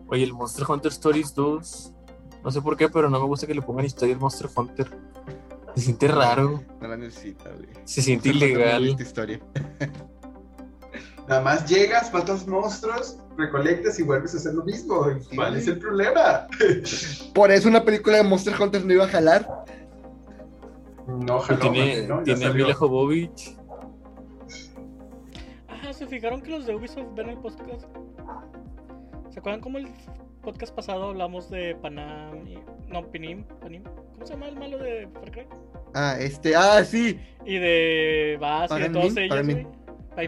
[0.07, 1.93] Oye, el Monster Hunter Stories 2.
[2.43, 4.89] No sé por qué, pero no me gusta que le pongan historia al Monster Hunter.
[5.75, 6.63] Se siente raro.
[6.81, 7.67] No la necesita, güey.
[7.83, 8.81] Se siente Monster ilegal.
[8.83, 9.39] necesita historia.
[11.27, 15.05] Nada más llegas, matas monstruos, recolectas y vuelves a hacer lo mismo.
[15.21, 15.35] Sí.
[15.35, 16.47] ¿Cuál es el problema?
[17.33, 19.65] Por eso una película de Monster Hunter no iba a jalar.
[21.07, 21.59] No, Y ojalá.
[21.59, 22.21] tiene ¿no?
[22.23, 22.53] Tiene a.
[22.53, 23.55] Mila Jovovich.
[25.67, 27.85] Ah, ¿se fijaron que los de Ubisoft ven el podcast?
[29.31, 29.87] ¿Se acuerdan cómo el
[30.41, 32.59] podcast pasado hablamos de Panam y...
[32.87, 33.83] No, Pinim, Panim.
[33.83, 35.47] ¿Cómo se llama el malo de Far Cry?
[35.93, 37.19] Ah, este, ah, sí.
[37.45, 39.47] Y de Bass y de todos ellos,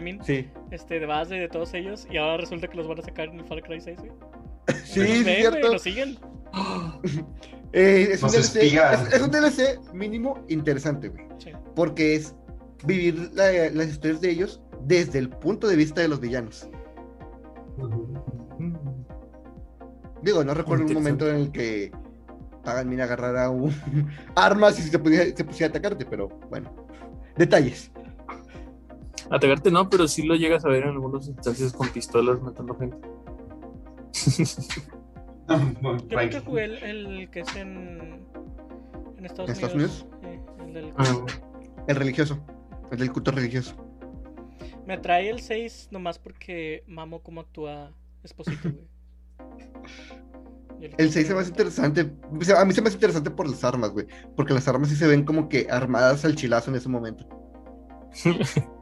[0.00, 0.24] Paimin.
[0.24, 0.48] Sí.
[0.70, 2.06] Este, de Bass y de todos ellos.
[2.10, 4.12] Y ahora resulta que los van a sacar en el Far Cry 6, güey.
[4.84, 5.58] Sí, Los sí, ven, cierto.
[5.60, 6.18] güey, Los siguen.
[7.74, 9.06] Eh, es, un DLC, espigan.
[9.06, 11.24] es, es un DLC mínimo interesante, güey.
[11.38, 11.52] Sí.
[11.74, 12.34] Porque es
[12.84, 16.68] vivir la- las historias de ellos desde el punto de vista de los villanos.
[20.22, 21.90] Digo, no recuerdo un momento en el que
[22.62, 23.74] Pagan agarrara un
[24.36, 26.70] armas y se, pudiera- se pusiera a atacarte, pero bueno.
[27.36, 27.90] Detalles.
[29.34, 32.96] Atacarte no, pero sí lo llegas a ver en algunas instancias con pistolas matando gente.
[35.48, 35.56] Yo
[36.20, 38.24] nunca jugué el, el que es en,
[39.18, 40.06] en Estados, ¿En Estados Unidos.
[40.22, 40.28] Sí,
[40.64, 41.24] el del- Ah,
[41.88, 42.38] El religioso.
[42.90, 43.74] El del culto religioso.
[44.86, 48.88] Me atrae el 6 nomás porque mamo cómo actúa Esposito, güey.
[50.80, 52.12] El quiero 6 se me hace interesante.
[52.38, 54.06] o sea, A mí se me hace interesante por las armas, güey.
[54.36, 57.26] Porque las armas sí se ven como que armadas al chilazo en ese momento.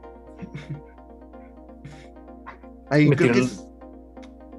[2.89, 3.67] Ahí Me creo que es-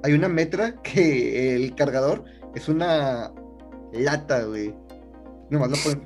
[0.03, 2.25] hay una metra que el cargador
[2.55, 3.31] es una
[3.93, 4.73] lata, güey.
[5.49, 6.03] Nomás lo ponen.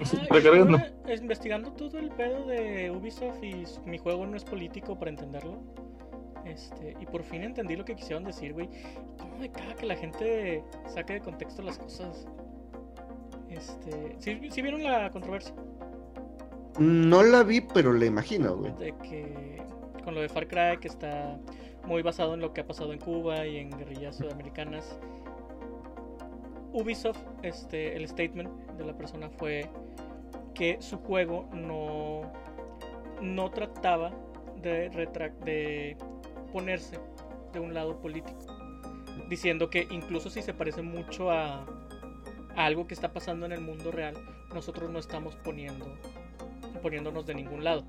[0.00, 5.58] Ah, investigando todo el pedo de Ubisoft y mi juego no es político para entenderlo.
[6.44, 8.68] Este, y por fin entendí lo que quisieron decir, güey.
[9.18, 12.26] ¿Cómo me caga que la gente saque de contexto las cosas?
[13.48, 15.54] Este, ¿sí, sí vieron la controversia?
[16.78, 18.72] No la vi, pero la imagino, güey.
[19.02, 19.62] Que
[20.04, 21.38] con lo de Far Cry, que está
[21.86, 24.98] muy basado en lo que ha pasado en Cuba y en guerrillas sudamericanas.
[26.72, 29.68] Ubisoft, este, el statement de la persona fue
[30.54, 32.32] que su juego no,
[33.20, 34.12] no trataba
[34.60, 35.96] de,
[36.52, 36.98] ponerse
[37.52, 38.38] de un lado político,
[39.28, 41.66] diciendo que incluso si se parece mucho a
[42.56, 44.14] algo que está pasando en el mundo real,
[44.52, 45.86] nosotros no estamos poniendo,
[46.88, 47.82] poniéndonos de ningún lado.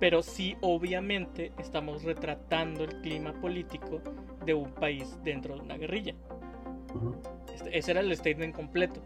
[0.00, 4.00] Pero sí, obviamente, estamos retratando el clima político
[4.46, 6.14] de un país dentro de una guerrilla.
[7.54, 9.00] Este- ese era el statement completo.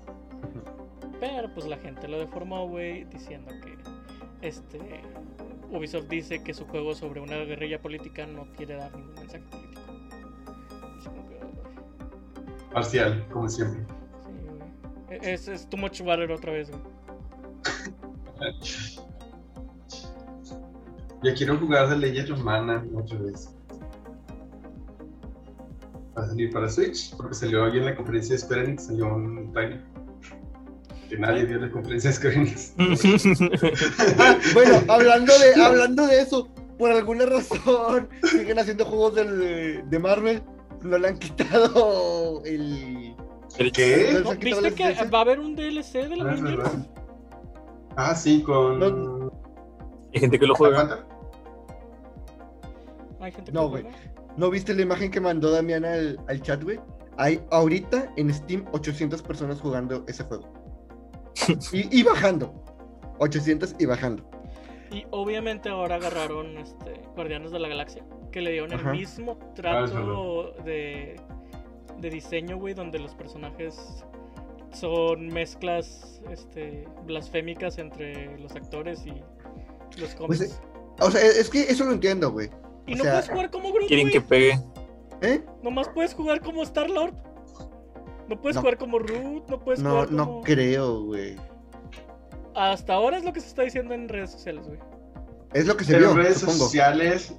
[1.21, 3.77] Pero pues la gente lo deformó, güey, diciendo que
[4.47, 4.79] este
[5.71, 9.81] Ubisoft dice que su juego sobre una guerrilla política no quiere dar ningún mensaje político.
[11.29, 13.81] Que, Parcial, como siempre.
[13.89, 15.15] sí.
[15.15, 16.83] E- Es, es too much water otra vez, güey.
[21.23, 23.55] Ya quiero jugar de Legend of Mana otra vez.
[26.17, 29.15] Va a salir para Switch, porque salió hoy en la conferencia de Square Enix, salió
[29.15, 29.83] un trailer.
[31.09, 32.75] Que nadie vio la conferencia de Square Enix.
[34.19, 36.49] Ah, bueno, hablando de, hablando de eso,
[36.79, 40.43] por alguna razón siguen haciendo juegos del- de Marvel.
[40.83, 43.15] No le han quitado el.
[43.59, 44.21] El- ¿Qué?
[44.23, 46.57] no ¿Viste que va a haber un DLC de la Ah, Avengers?
[46.57, 46.87] verdad.
[47.97, 48.79] Ah, sí, con.
[48.79, 49.18] No.
[50.15, 50.77] Hay gente que lo juega.
[50.79, 51.05] Panther.
[53.21, 53.85] Hay gente que No, güey.
[54.37, 56.79] ¿No viste la imagen que mandó Damián al, al chat, güey?
[57.17, 60.45] Hay ahorita en Steam 800 personas jugando ese juego.
[61.73, 62.53] Y, y bajando.
[63.19, 64.29] 800 y bajando.
[64.91, 68.91] Y obviamente ahora agarraron este, Guardianes de la Galaxia, que le dieron Ajá.
[68.93, 71.21] el mismo Ah, trato de,
[71.99, 74.05] de diseño, güey, donde los personajes
[74.73, 79.23] son mezclas este, blasfémicas entre los actores y
[79.97, 80.39] los cómics.
[80.39, 80.61] Pues,
[81.01, 82.51] O sea, es que eso lo entiendo, güey.
[82.87, 84.13] y o no sea, puedes jugar como Groot, Quieren güey.
[84.13, 84.61] que pegue.
[85.23, 85.45] ¿Eh?
[85.63, 87.15] Nomás puedes jugar como Star-Lord.
[88.29, 88.61] No puedes No.
[88.63, 90.43] jugar como Root, no puedes No, jugar no como...
[90.43, 91.37] creo, güey.
[92.55, 94.79] Hasta ahora es lo que se está diciendo en redes sociales, güey.
[95.55, 96.59] Es lo que se Pero vio, redes supongo.
[96.59, 97.35] sociales.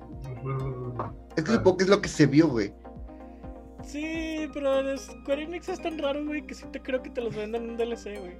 [1.35, 2.73] Es que supongo que es lo que se vio, güey.
[3.83, 7.35] Sí, pero Square Enix es tan raro, güey, que sí te creo que te los
[7.35, 8.37] venden en un DLC, güey.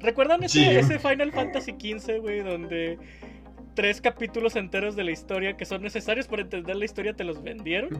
[0.00, 0.64] ¿Recuerdan ese, Sí.
[0.64, 2.98] ese Final Fantasy XV, güey, donde
[3.74, 7.42] tres capítulos enteros de la historia que son necesarios para entender la historia te los
[7.42, 7.90] vendieron?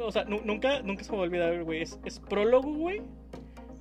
[0.00, 1.82] O sea, nu- nunca, nunca se me va a olvidar, güey.
[1.82, 3.02] Es, es prólogo, güey.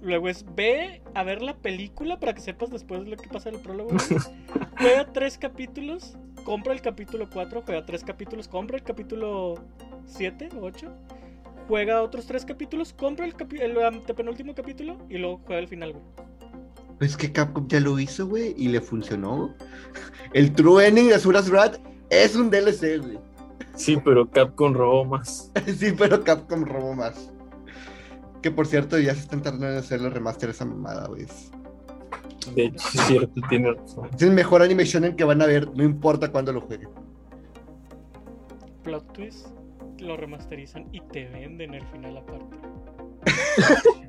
[0.02, 3.56] Luego es ve a ver la película para que sepas después lo que pasa en
[3.56, 3.92] el prólogo.
[3.92, 4.22] güey.
[4.78, 9.56] Juega tres capítulos, compra el capítulo 4, juega tres capítulos, compra el capítulo
[10.06, 10.92] 7 o 8,
[11.70, 15.94] juega otros tres capítulos, compra el, capi- el antepenúltimo capítulo y luego juega el final,
[15.94, 16.04] güey.
[17.04, 19.54] Es que Capcom ya lo hizo, güey, y le funcionó.
[20.34, 21.80] El True Ending de Asuras Wrath
[22.10, 23.20] es un DLC, güey.
[23.76, 25.51] Sí, pero Capcom robó más.
[25.78, 27.32] Sí, pero Capcom robó más.
[28.41, 31.26] Que por cierto, ya se están tardando en hacer los remaster de esa mamada, güey.
[32.56, 34.10] De hecho, es cierto, tiene razón.
[34.14, 36.89] Es el mejor animation en que van a ver, no importa cuándo lo jueguen.
[38.84, 39.47] Plot twist,
[39.99, 42.58] lo remasterizan y te venden el final aparte.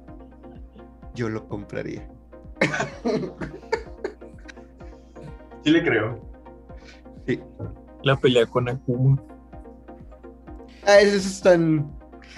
[1.14, 2.08] Yo lo compraría.
[5.64, 6.20] Sí le creo.
[7.26, 7.40] Sí.
[8.02, 9.22] La pelea con Akuma.
[10.86, 11.90] Ah, esos están.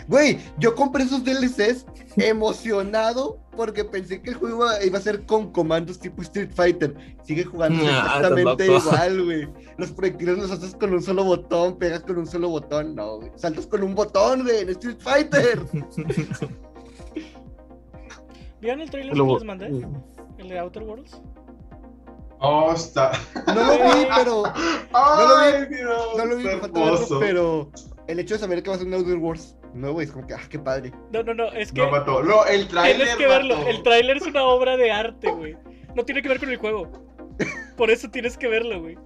[0.07, 1.85] Güey, yo compré esos DLCs
[2.17, 6.95] emocionado porque pensé que el juego iba, iba a ser con comandos tipo Street Fighter.
[7.25, 9.49] Sigue jugando Nah, exactamente igual, güey.
[9.79, 12.95] Los proyectiles los haces con un solo botón, pegas con un solo botón.
[12.95, 13.33] No, güey.
[13.35, 15.61] Saltas con un botón, güey, en Street Fighter.
[18.61, 19.69] ¿Vieron el trailer que Lo- les mandé?
[20.39, 21.21] El de Outer Worlds.
[22.39, 23.13] Oh, está.
[23.47, 24.43] No lo vi, pero.
[24.93, 27.21] Ay, Dios, No lo vi, me está falta verlo, hermoso.
[27.21, 27.71] pero.
[28.07, 30.35] El hecho de saber que va a ser un Outer Wars nuevo es como que,
[30.35, 30.93] ah, qué padre.
[31.13, 32.23] No, no, no, es que Lo mató.
[32.23, 32.97] No, el trailer.
[32.97, 33.57] tienes que verlo.
[33.57, 33.69] mató.
[33.69, 35.57] El tráiler es una obra de arte, güey.
[35.95, 36.93] No tiene que ver con el juego.
[37.77, 38.97] Por eso tienes que verlo, güey.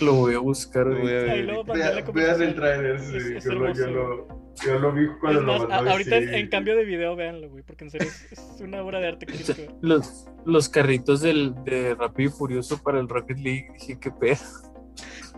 [0.00, 0.86] Lo voy a buscar.
[0.86, 1.14] Lo voy a güey.
[1.14, 1.30] ver.
[1.30, 2.48] Ahí luego conversación.
[2.48, 3.16] el trailer, sí.
[3.16, 3.86] Es- es lo, hermoso.
[3.86, 5.74] lo, yo lo vi cuando Es lo más, mandó.
[5.74, 6.34] a- y ahorita en, sí.
[6.34, 9.26] en cambio de video, véanlo, güey, porque en serio es, es una obra de arte
[9.26, 9.74] que tienes que ver.
[9.80, 13.68] Los, los carritos del, de Rápido y Furioso para el Rocket League.
[13.74, 14.38] Dije, qué pedo.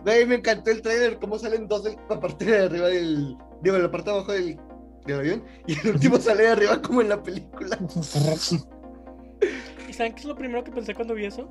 [0.03, 3.37] Güey, me encantó el trailer, cómo salen dos de la parte de arriba del.
[3.61, 4.59] Digo, en la parte de abajo del,
[5.05, 5.43] del avión.
[5.67, 7.77] Y el último sale de arriba como en la película.
[9.87, 11.49] ¿Y saben qué es lo primero que pensé cuando vi eso?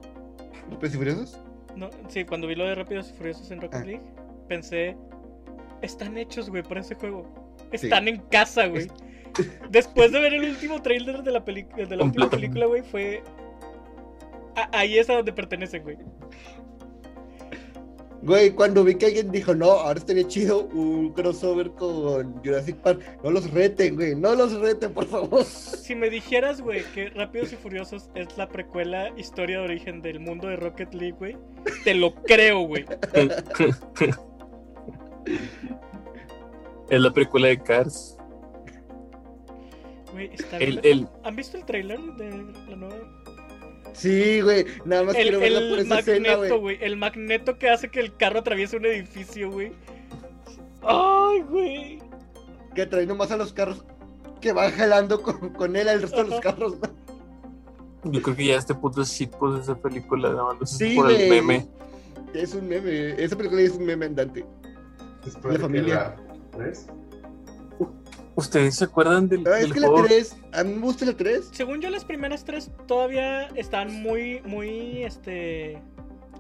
[0.81, 1.41] ¿Pues y furiosos?
[1.77, 3.85] No, sí, cuando vi lo de Rápidos y Furiosos en Rocket Ah.
[3.85, 4.03] League,
[4.49, 4.97] pensé,
[5.81, 7.42] están hechos, güey, para ese juego.
[7.73, 8.89] Están en casa, güey.
[9.71, 13.23] Después de ver el último trailer de la, peli- de la última película, güey, fue...
[14.57, 15.97] a- ahí es a donde pertenecen, güey.
[18.25, 23.01] Güey, cuando vi que alguien dijo, no, ahora estaría chido un crossover con Jurassic Park.
[23.25, 25.43] No los reten, güey, no los reten, por favor.
[25.45, 30.21] Si me dijeras, güey, que Rápidos y Furiosos es la precuela historia de origen del
[30.21, 31.37] mundo de Rocket League, güey,
[31.83, 32.85] te lo creo, güey.
[36.93, 38.17] es la precuela de Cars.
[40.13, 42.31] Güey, está El, ¿Han visto el trailer de
[42.69, 42.97] la nueva?
[43.95, 46.77] Sí, güey, nada más El, quiero verla por el escena, magneto, güey.
[46.77, 46.79] güey.
[46.83, 49.73] El magneto que hace que el carro atraviese un edificio, güey.
[50.83, 51.99] Ay, güey.
[52.75, 53.85] Que trae nomás a los carros
[54.41, 56.75] que van jalando con, con él al resto de los carros.
[58.05, 61.11] yo creo que ya este puto shitpost de esa película, nada más sé Sí, por
[61.11, 61.67] el meme.
[62.35, 64.45] Es un meme, esa película es un meme andante.
[65.25, 66.17] Después la de que familia.
[66.53, 66.87] La- ¿Ves?
[68.35, 70.07] ¿Ustedes se acuerdan del, Ah, es del que la juego?
[70.07, 71.51] 3, a mí me gusta la 3.
[71.53, 75.79] Según yo, las primeras tres todavía están muy, muy, este,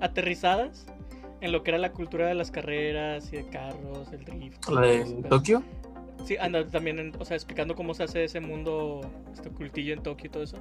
[0.00, 0.86] aterrizadas
[1.42, 4.68] en lo que era la cultura de las carreras y de carros, el drift.
[4.70, 5.62] ¿La de Tokio?
[6.24, 9.02] Sí, anda también, en- o sea, explicando cómo se hace ese mundo,
[9.32, 10.56] este cultillo en Tokio y todo eso.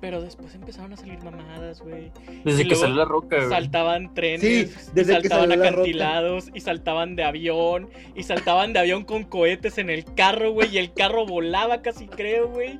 [0.00, 2.12] Pero después empezaron a salir mamadas, güey.
[2.44, 3.48] Desde Y que salió la roca, güey.
[3.48, 5.68] Saltaban trenes, Sí, desde que saltaban salió la roca.
[5.80, 10.72] acantilados, y saltaban de avión, y saltaban de avión con cohetes en el carro, güey,
[10.72, 12.78] y el carro volaba casi, creo, güey.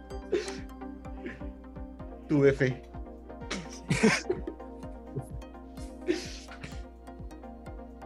[2.28, 2.82] Tuve fe.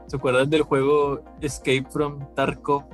[0.07, 2.85] ¿Se acuerdan del juego Escape from Tarkov?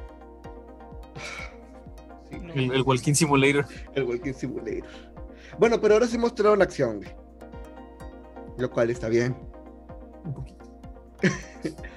[2.43, 2.53] No.
[2.55, 3.67] El, el Walking Simulator.
[3.95, 4.89] El Walking Simulator.
[5.59, 7.11] Bueno, pero ahora sí mostraron acción, güey.
[8.59, 9.37] Lo cual está bien.
[10.25, 10.65] Un poquito.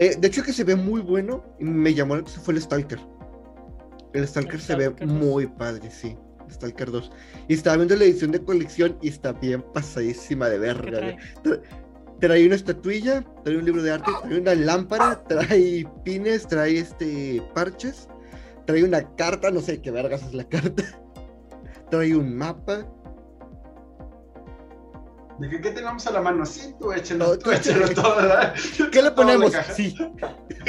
[0.00, 1.44] Eh, de hecho, que se ve muy bueno.
[1.58, 3.00] Me llamó la atención fue el Stalker.
[4.12, 5.16] El Stalker El se ve Stalker 2.
[5.16, 6.16] muy padre, sí.
[6.50, 7.10] Stalker 2.
[7.48, 10.90] Y estaba viendo la edición de colección y está bien pasadísima de ¿Qué verga.
[10.98, 11.16] trae?
[11.42, 11.60] Tra-
[12.20, 17.42] Trae una estatuilla, trae un libro de arte, trae una lámpara, trae pines, trae este
[17.54, 18.08] parches,
[18.66, 20.82] trae una carta, no sé qué vergas es la carta.
[21.90, 22.86] Trae un mapa.
[25.38, 26.44] Dije, ¿qué tenemos a la mano?
[26.44, 28.54] Sí, tú No, échalo, tú tú échalo todo, ¿verdad?
[28.90, 29.52] ¿Qué le ponemos?
[29.74, 29.94] Sí.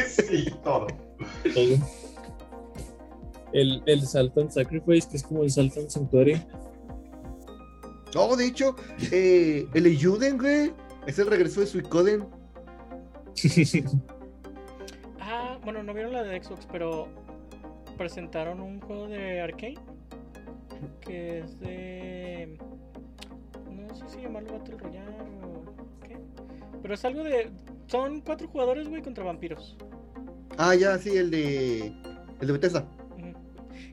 [0.08, 0.88] Sí, todo.
[3.54, 6.40] El, el, Saltan Sacrifice, que es como el Saltan Santuario.
[8.14, 8.76] No, de hecho,
[9.12, 10.74] eh, el Ayuden, güey,
[11.08, 12.28] es el regreso de Suicoden.
[15.20, 17.08] Ah, bueno, no vieron la de Xbox, pero
[17.98, 19.78] presentaron un juego de arcade
[21.02, 22.58] que es de.
[23.70, 26.18] No sé si llamarlo Battle Royale o qué.
[26.82, 27.52] Pero es algo de.
[27.88, 29.78] Son cuatro jugadores, güey, contra vampiros.
[30.58, 31.88] Ah, ya, sí, el de.
[32.42, 32.86] El de Bethesda.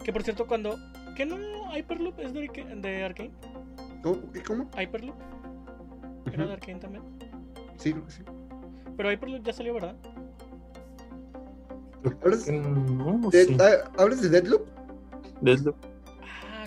[0.05, 0.76] Que por cierto, cuando.
[1.16, 1.37] ¿Qué no?
[1.76, 2.49] Hyperloop es de,
[2.82, 3.30] de arcade.
[4.03, 4.30] ¿Cómo?
[4.32, 4.68] ¿Qué, ¿Cómo?
[4.78, 5.16] Hyperloop
[6.32, 7.03] era de arcade también.
[7.76, 8.22] Sí, creo que sí.
[8.97, 9.97] Pero Hyperloop ya salió, ¿verdad?
[12.22, 13.57] ¿Hablas, No, de, sí.
[13.61, 14.68] ah, ¿Hablas de Deadloop?
[15.41, 15.76] Deathloop.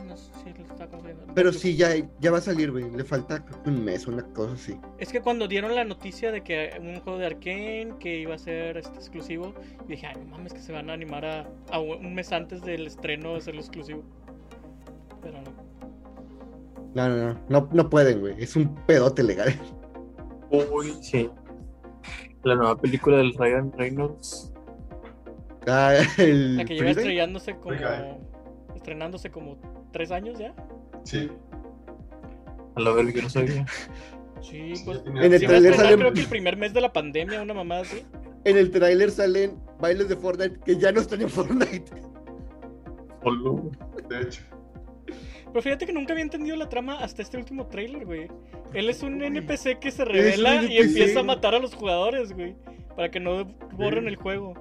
[0.10, 1.34] No sé si lo estaba confundiendo.
[1.36, 1.89] Pero sí, ya,
[2.20, 2.89] ya va a salir, güey.
[2.89, 4.76] Le falta un mes, una cosa así.
[4.97, 8.39] Es que cuando dieron la noticia de que un juego de Arkane que iba a
[8.39, 11.80] ser este, exclusivo, yo dije, ay, no mames, que se van a animar a, a
[11.80, 14.03] un mes antes del estreno de hacerlo exclusivo.
[15.22, 15.70] Pero no.
[16.95, 17.39] No, no, no.
[17.49, 18.34] No, no pueden, güey.
[18.41, 19.53] Es un pedote legal.
[20.49, 21.30] Uy, sí.
[22.43, 24.51] La nueva película del Ryan Reynolds.
[25.68, 27.76] Ah, el La que lleva estrellándose como.
[27.76, 28.18] Oiga.
[28.76, 29.57] Estrenándose como
[29.91, 30.53] tres años ya.
[31.03, 31.29] Sí.
[32.75, 33.65] A la verga, yo no sabía.
[34.41, 35.01] Sí, pues.
[35.05, 37.81] En el trailer estrenar, sale- creo que el primer mes de la pandemia, una mamada
[37.81, 38.03] así.
[38.45, 41.83] En el tráiler salen bailes de Fortnite que ya no están en Fortnite.
[43.23, 43.69] Solo.
[44.07, 44.41] De hecho.
[45.51, 48.27] Pero fíjate que nunca había entendido la trama hasta este último trailer, güey.
[48.73, 49.25] Él es un Uy.
[49.27, 52.55] NPC que se revela y empieza a matar a los jugadores, güey.
[52.95, 54.09] Para que no borren Sí.
[54.09, 54.53] el juego.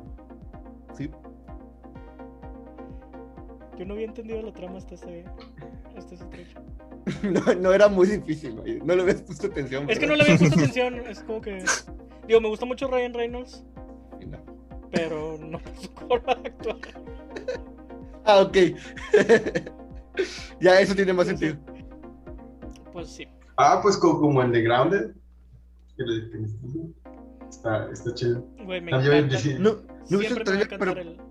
[3.78, 5.24] Yo no había entendido la trama hasta ese,
[5.96, 6.24] hasta ese.
[7.22, 8.80] No, no era muy difícil, güey.
[8.80, 9.88] No le habías puesto atención.
[9.88, 10.94] Es que no le había puesto atención.
[11.06, 11.64] Es como que.
[12.26, 13.64] Digo, me gusta mucho Ryan Reynolds,
[14.26, 14.38] No.
[14.90, 16.76] pero no por su forma de actuar.
[18.24, 18.56] Ah, ok.
[20.60, 21.56] ya, eso tiene más sentido.
[22.92, 23.26] Pues sí.
[23.56, 25.12] Ah, pues co- como en The Grounded.
[25.96, 26.80] que le- que les dije.
[27.48, 28.44] Está, está chido.
[28.64, 29.38] Güey, me yo- encanta.
[29.38, 29.54] sí.
[29.58, 29.76] No,
[30.10, 31.00] no Siempre el me va a trailer, encantar pero.
[31.10, 31.27] el.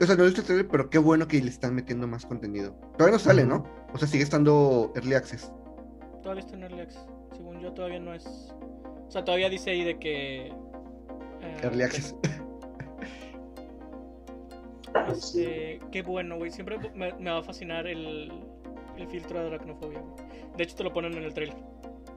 [0.00, 2.24] O sea, no he visto el trailer, pero qué bueno que le están metiendo más
[2.24, 2.72] contenido.
[2.96, 3.64] Todavía no sale, ¿no?
[3.92, 5.52] O sea, sigue estando Early Access.
[6.22, 7.06] Todavía está en Early Access.
[7.36, 8.26] Según yo, todavía no es.
[8.26, 10.46] O sea, todavía dice ahí de que.
[10.46, 12.14] eh, Early Access.
[15.08, 16.50] Este, qué bueno, güey.
[16.50, 18.30] Siempre me, me va a fascinar el,
[18.96, 20.00] el filtro de aracnofobia.
[20.00, 20.26] güey.
[20.56, 21.56] De hecho, te lo ponen en el trailer.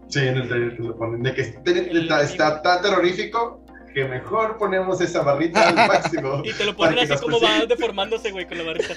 [0.08, 1.24] Sí, en el trailer te lo ponen.
[1.24, 3.62] De que El está, tan terrorífico
[3.94, 6.41] que mejor ponemos esa barrita al máximo.
[6.44, 8.94] Y te lo ponen así como va deformándose, güey, con la barrita.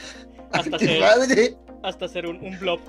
[0.53, 2.80] Hasta ¡Qué ser, hasta ser un, un blob.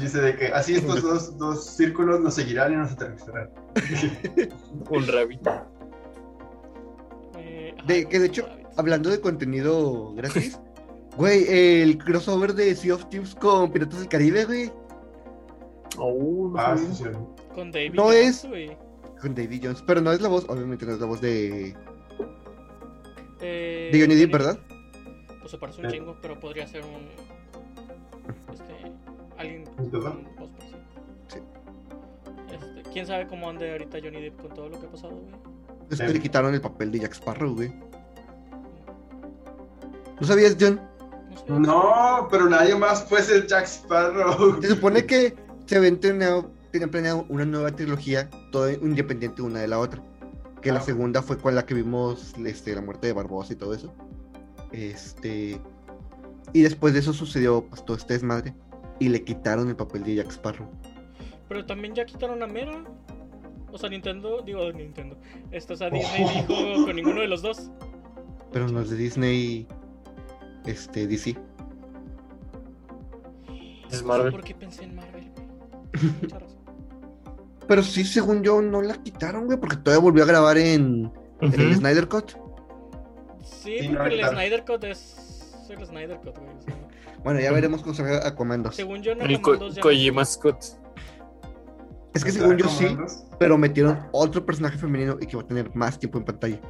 [0.00, 3.50] Dice de que así estos dos, dos círculos nos seguirán y nos atravesarán.
[4.90, 5.46] Un rabbit.
[7.36, 10.58] Eh, De, que de hecho, hablando de contenido gratis,
[11.16, 11.44] güey,
[11.82, 14.72] el crossover de Sea of Thieves con Piratas del Caribe, güey,
[16.00, 17.04] Oh, no Ah, sí, sí.
[17.54, 17.92] Con David.
[17.94, 18.76] no Jones, es- güey.
[19.18, 21.74] Con Davy Jones, pero no es la voz, obviamente no es la voz de,
[23.40, 24.58] Eh, de Johnny Depp, ¿verdad?
[25.40, 27.08] Pues se parece un chingo, pero podría ser un.
[28.52, 28.92] Este.
[29.36, 30.00] Alguien ¿Un con
[30.36, 30.78] voz parecida.
[31.28, 31.38] Sí.
[32.52, 35.34] Este, ¿Quién sabe cómo ande ahorita Johnny Depp con todo lo que ha pasado, güey?
[35.90, 37.72] Es que le quitaron el papel de Jack Sparrow, güey.
[40.20, 40.80] ¿No sabías, John?
[41.46, 44.60] No pero nadie más puede ser Jack Sparrow.
[44.60, 45.34] Se supone que
[45.66, 50.02] se habían planeado, tenían planeado una nueva trilogía, toda independiente una de la otra.
[50.62, 50.82] Que la Ah.
[50.82, 53.92] segunda fue con la que vimos este, la muerte de Barbosa y todo eso.
[54.72, 55.60] Este.
[56.52, 58.54] Y después de eso sucedió pues, todo este desmadre.
[59.00, 60.68] Y le quitaron el papel de Jack Sparrow.
[61.48, 62.84] Pero también ya quitaron a Mera.
[63.70, 65.16] O sea, Nintendo, digo Nintendo.
[65.52, 67.70] Esto, o sea, Disney dijo con ninguno de los dos.
[68.52, 69.66] Pero no es de Disney.
[70.66, 71.36] Este, DC.
[73.90, 74.32] Es Marvel.
[74.32, 76.12] por qué pensé en Marvel, güey.
[76.22, 76.57] Mucha razón.
[77.68, 81.52] Pero sí, según yo, no la quitaron, güey, porque todavía volvió a grabar en, en
[81.60, 81.74] el.
[81.76, 82.32] Snyder Cut.
[83.44, 84.32] Sí, Sí, no, porque el claro.
[84.36, 86.48] Snyder Cut es el Snyder Cut, güey.
[87.22, 88.74] Bueno, ya veremos cómo salga Aquaman 2.
[88.74, 90.64] según yo, no El 2 ya Kojima Scott.
[92.14, 93.24] Es que ¿Está según yo sí, Comandos?
[93.38, 96.60] pero metieron otro personaje femenino y que va a tener más tiempo en pantalla.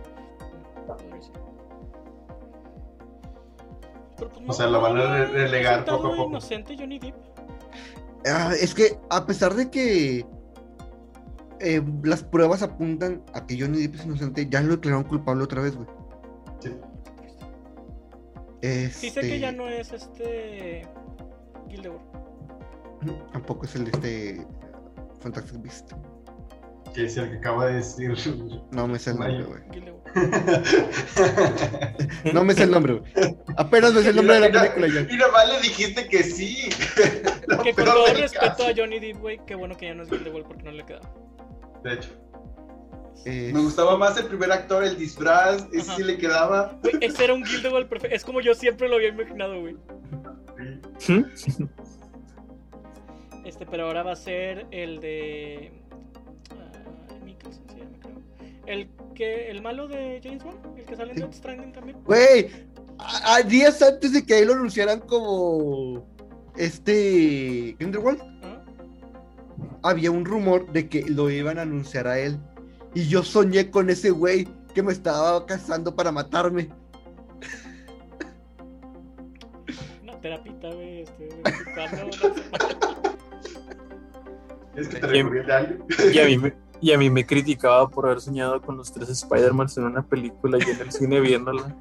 [4.16, 6.30] Pues, O sea, lo van a relegar poco a poco.
[6.30, 7.14] inocente Johnny Depp.
[8.26, 10.26] Ah, es que a pesar de que
[11.60, 15.60] eh, las pruebas apuntan a que Johnny Depp es inocente, ya lo declararon culpable otra
[15.62, 15.88] vez, güey.
[16.60, 16.70] Sí.
[18.90, 20.86] Sí sé que Este, ya no es este
[21.68, 22.00] Gildebor.
[23.32, 24.46] Tampoco es el de este
[25.20, 25.92] Fantastic Beast.
[26.94, 28.12] Que es el que acaba de decir.
[28.72, 29.60] No me sé el nombre, güey.
[32.32, 33.12] No me sé el nombre, güey.
[33.56, 35.14] Apenas me sé el nombre de la película ya.
[35.14, 36.68] Y nomás le dijiste que sí.
[37.62, 38.66] Que con todo respeto caso.
[38.66, 41.00] a Johnny Depp, güey, qué bueno que ya no es Gildebor porque no le queda.
[41.84, 42.10] De hecho,
[43.24, 45.66] Eh, me gustaba más el primer actor, el disfraz.
[45.72, 45.96] Ese Ajá.
[45.96, 46.78] sí le quedaba.
[46.82, 48.14] Güey, ese era un Gildebor perfecto.
[48.16, 49.74] Es como yo siempre lo había imaginado, güey.
[51.08, 51.24] ¿Mm?
[53.44, 55.72] Este, pero ahora va a ser el de.
[56.50, 58.20] ah, Mikkelsen se llama, creo.
[58.66, 59.50] El que.
[59.50, 61.22] El malo de James Bond, el que sale en Sí.
[61.22, 61.98] Death Stranding también.
[62.04, 62.50] Güey,
[62.98, 66.06] a, a días antes de que ahí lo anunciaran como
[66.56, 68.20] este Grindelwald.
[69.82, 72.38] Había un rumor de que lo iban a anunciar a él.
[72.94, 76.68] Y yo soñé con ese güey que me estaba cazando para matarme.
[80.04, 80.16] No.
[80.18, 81.04] terapita, güey.
[81.74, 82.10] Una semana.
[84.76, 85.76] Es que te recomienda.
[86.12, 89.08] Y a mí me, y a mí me criticaba por haber soñado con los tres
[89.08, 91.74] Spider-Man en una película y en el cine viéndola.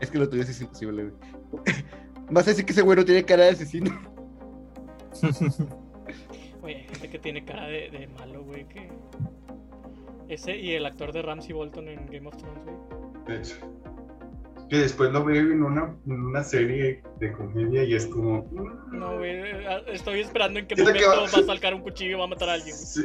[0.00, 1.14] Es que lo tuyo sí es imposible, güey.
[2.30, 3.96] Vas a decir que ese güey no tiene cara de asesino.
[6.74, 8.64] Hay gente que tiene cara de, de malo, güey.
[8.66, 8.88] Que...
[10.28, 12.76] Ese y el actor de Ramsey Bolton en Game of Thrones, güey.
[13.28, 13.56] De hecho.
[14.68, 18.42] Que después lo veo en una, en una serie de comedia y es como.
[18.50, 19.30] mm, No, güey.
[19.30, 22.18] eh, Estoy esperando en qué Siento que momento va- va a sacar un cuchillo y
[22.18, 22.74] va a matar a alguien.
[22.74, 22.86] güey.
[22.86, 23.02] Sí.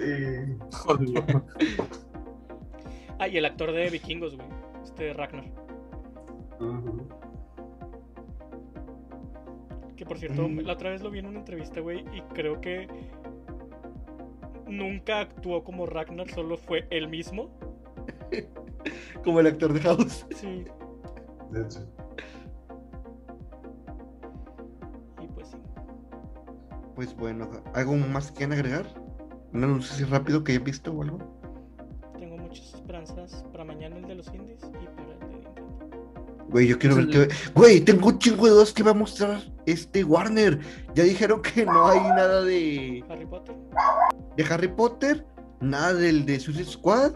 [0.72, 1.24] Joder.
[3.20, 4.47] Ah, y el actor de Vikingos, güey.
[4.84, 5.43] Este Ragnar.
[9.95, 10.62] Que por cierto, Mm.
[10.62, 12.88] la otra vez lo vi en una entrevista, güey, y creo que
[14.72, 17.49] nunca actuó como Ragnar, solo fue él mismo.
[19.24, 20.26] Como el actor de House.
[20.36, 20.65] Sí,
[21.51, 21.88] De hecho.
[25.22, 25.57] y pues sí.
[26.95, 28.86] Pues bueno, ¿algo más que agregar?
[29.53, 31.19] ¿Un anuncio así rápido que hayan visto o algo?
[32.17, 35.30] Tengo muchas esperanzas para mañana el de los indies y para el.
[36.52, 37.30] Güey, yo quiero ver qué.
[37.56, 40.60] Güey, tengo un chingo de dudas que va a mostrar este Warner.
[40.93, 43.56] Ya dijeron que no hay nada de, Harry Potter.
[44.36, 45.26] de Harry Potter,
[45.62, 47.14] nada del de Suicide Squad.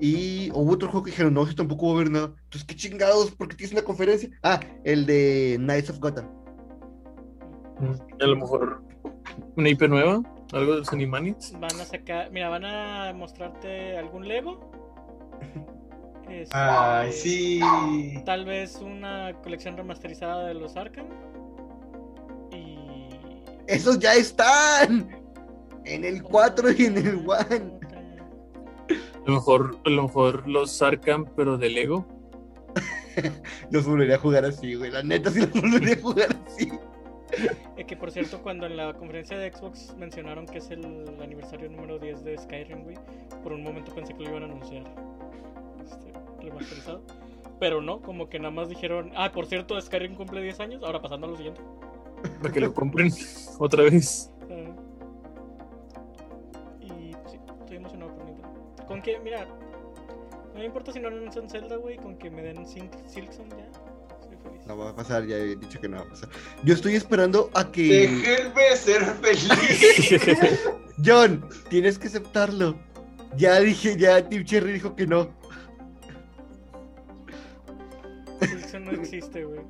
[0.00, 2.26] Y hubo otro juego que dijeron, no, eso tampoco va a haber nada.
[2.44, 4.30] Entonces, qué chingados, porque tienes una conferencia.
[4.42, 6.26] Ah, el de Knights of Gotham.
[8.20, 8.82] A lo mejor
[9.56, 10.22] una IP nueva,
[10.52, 11.52] algo de los Animaniacs.
[11.60, 14.70] Van a sacar, mira, van a mostrarte algún Lego.
[16.30, 17.60] Este, Ay, sí.
[18.24, 21.06] Tal vez una colección remasterizada de los Arkham.
[22.52, 22.78] Y.
[23.66, 25.10] Esos ya están
[25.84, 27.32] en el 4 y en el 1.
[27.32, 27.46] A
[29.26, 32.06] lo mejor, a lo mejor los Arkham, pero de Lego.
[33.70, 34.90] Los volvería a jugar así, güey.
[34.90, 36.70] La neta, sí los volvería a jugar así.
[37.76, 40.84] Eh, que por cierto, cuando en la conferencia de Xbox mencionaron que es el
[41.20, 42.96] aniversario número 10 de Skyrim, güey,
[43.42, 44.84] por un momento pensé que lo iban a anunciar
[46.40, 47.02] remasterizado.
[47.58, 51.02] Pero no, como que nada más dijeron, ah, por cierto, Skyrim cumple 10 años, ahora
[51.02, 51.60] pasando a lo siguiente.
[52.40, 53.12] Para que lo compren
[53.58, 54.30] otra vez.
[56.80, 58.86] Y pues, sí, estoy emocionado por Nintendo.
[58.86, 59.46] Con que, mira,
[60.54, 63.68] no me importa si no anuncian Zelda, güey, con que me den Silk, Silksong ya.
[64.66, 66.28] No va a pasar, ya he dicho que no va a pasar.
[66.62, 68.08] Yo estoy esperando a que.
[68.08, 70.60] Déjenme ser feliz.
[71.04, 72.76] John, tienes que aceptarlo.
[73.36, 75.28] Ya dije, ya Tim Cherry dijo que no.
[78.70, 79.60] Silksong no existe, güey.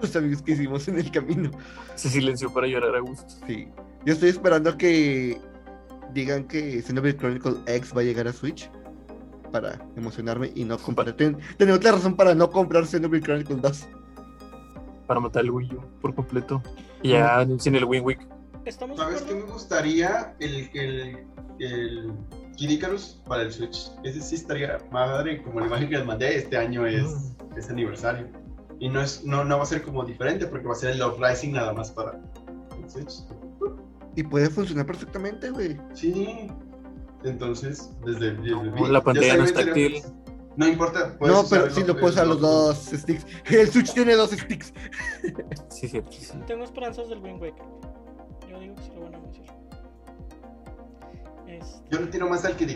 [0.00, 1.50] Los amigos que hicimos en el camino.
[1.94, 3.26] Se silenció para llorar a gusto.
[3.46, 3.68] Sí.
[4.04, 5.40] Yo estoy esperando a que
[6.12, 8.70] digan que Xenoblade Chronicle X va a llegar a Switch.
[9.50, 11.12] Para emocionarme y no comprar.
[11.14, 13.88] Ten, tenía otra razón para no comprar Xenoblade Chronicle 2.
[15.06, 16.62] Para matar el Wii U por completo.
[17.02, 18.20] Y ya anuncien el Win Week.
[18.64, 20.36] ¿Estamos de ¿Sabes qué me gustaría?
[20.38, 21.26] El, el,
[21.58, 22.12] el
[22.58, 23.92] Kid Icarus para el Switch.
[24.02, 25.40] Ese sí estaría madre.
[25.42, 28.26] Como la imagen que les mandé, este año es, es aniversario.
[28.80, 30.98] Y no, es, no, no va a ser como diferente porque va a ser el
[30.98, 32.20] Love Rising nada más para
[32.76, 33.22] el Switch.
[34.16, 35.78] Y puede funcionar perfectamente, güey.
[35.94, 36.48] Sí.
[37.22, 40.02] Entonces, desde, desde No, la pantalla no es táctil.
[40.56, 41.16] No importa.
[41.20, 43.24] No, pero sí lo usar el los dos sticks.
[43.48, 44.72] El Switch tiene dos sticks.
[45.70, 46.10] Sí, cierto.
[46.10, 46.36] sí.
[46.48, 47.64] Tengo esperanzas del Wind Waker.
[48.50, 49.46] Yo digo que sí lo van a anunciar.
[51.48, 52.70] Este, Yo le tiro más al Kid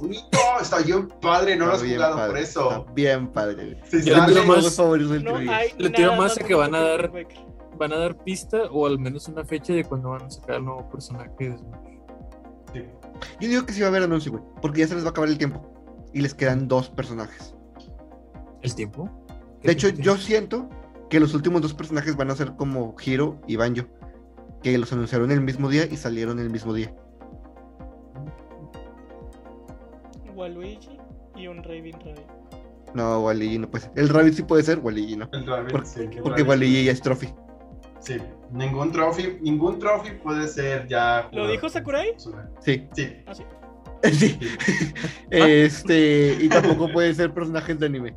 [0.00, 1.56] bonito, está bien padre.
[1.56, 2.70] No lo has jugado padre, por eso.
[2.70, 3.80] está bien padre.
[3.84, 5.48] Sí, Yo le tiro más- No 3DS.
[5.48, 7.10] hay Le tiro nada más a que van a dar-.
[7.76, 10.64] Van a dar pista o al menos una fecha de cuando van a sacar el
[10.64, 11.80] nuevo personaje de Smash.
[12.72, 12.84] Sí.
[13.40, 14.44] Yo digo que sí va a haber anuncio, güey.
[14.62, 15.60] Porque ya se les va a acabar el tiempo.
[16.12, 17.56] Y les quedan dos personajes.
[18.62, 19.10] ¿El tiempo?
[19.60, 20.68] De hecho, yo siento
[21.10, 23.86] que los últimos dos personajes van a ser como Hiro y Banjo.
[24.64, 26.90] Que los anunciaron el mismo día y salieron el mismo día.
[30.34, 30.98] Waluigi
[31.36, 32.26] y un Raven Radio.
[32.94, 33.92] No, Waligi no puede ser.
[33.96, 35.28] El Rabbit sí puede ser, Waligi no.
[35.32, 36.48] El Rabbit, Por- sí, el Porque Rabbit.
[36.48, 37.28] Waligi ya es trophy.
[38.00, 38.16] Sí,
[38.52, 41.28] ningún trophy, ningún trophy puede ser ya.
[41.32, 42.14] ¿Lo dijo Sakurai?
[42.60, 43.16] Sí, Sí.
[43.26, 43.44] Ah, sí.
[44.12, 44.38] sí.
[45.30, 48.16] Este, y tampoco puede ser personajes de anime.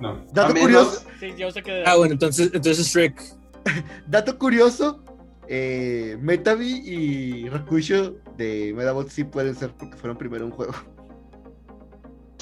[0.00, 0.24] No.
[0.32, 1.04] Dato curioso.
[1.20, 1.84] Sí, yo sé que.
[1.86, 3.22] Ah, bueno, entonces, entonces Shrek.
[4.08, 5.02] Dato curioso,
[5.48, 10.74] eh, Metavi y Rakusho de Medabot sí pueden ser porque fueron primero un juego.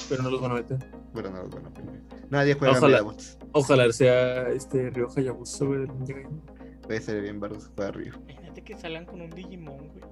[0.09, 0.77] Pero no los van a meter.
[1.13, 1.99] Bueno, no, bueno, primero.
[2.29, 2.97] Nadie juega Ojalá.
[2.97, 3.37] Medabots.
[3.53, 6.41] Ojalá sea este Ryo Hayabusa, güey, del Ninja Gaiden.
[6.83, 8.13] Puede ser bien verlo si juega Ryu.
[8.27, 10.03] Imagínate que salgan con un Digimon, güey.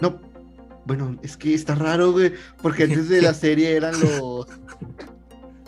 [0.00, 0.20] No,
[0.86, 2.32] bueno, es que está raro, güey,
[2.62, 4.46] porque antes de la serie eran los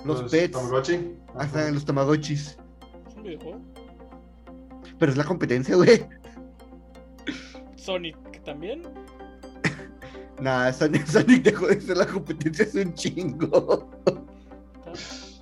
[0.05, 0.53] Los pets.
[0.53, 1.15] Tamagotchi.
[1.35, 2.59] Hasta los Tamagotchis.
[3.07, 3.61] Es un videojuego.
[4.99, 6.07] Pero es la competencia, güey.
[7.77, 8.83] Sonic que también.
[10.41, 13.91] Nah, Sonic, Sonic dejó de ser la competencia hace un chingo.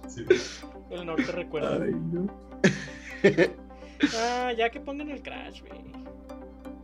[0.09, 0.25] Sí.
[0.91, 1.83] El norte recuerda.
[1.85, 2.27] Ay, no.
[4.19, 5.83] Ah, ya que pongan el Crash, güey.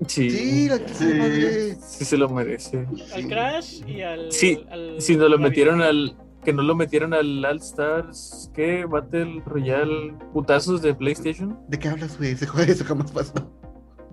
[0.07, 1.05] Sí, Sí, la Sí.
[1.05, 1.75] madre.
[1.77, 2.79] sí se lo merece.
[3.15, 3.29] Al Sí.
[3.29, 4.33] Crash y al.
[4.33, 6.17] Sí, al Si no lo metieron al.
[6.45, 8.87] Que no lo metieron al All Stars, ¿qué?
[8.87, 11.59] Battle Royale putazos de PlayStation.
[11.69, 12.31] ¿De qué hablas, güey?
[12.33, 13.35] Ese juego eso jamás pasó.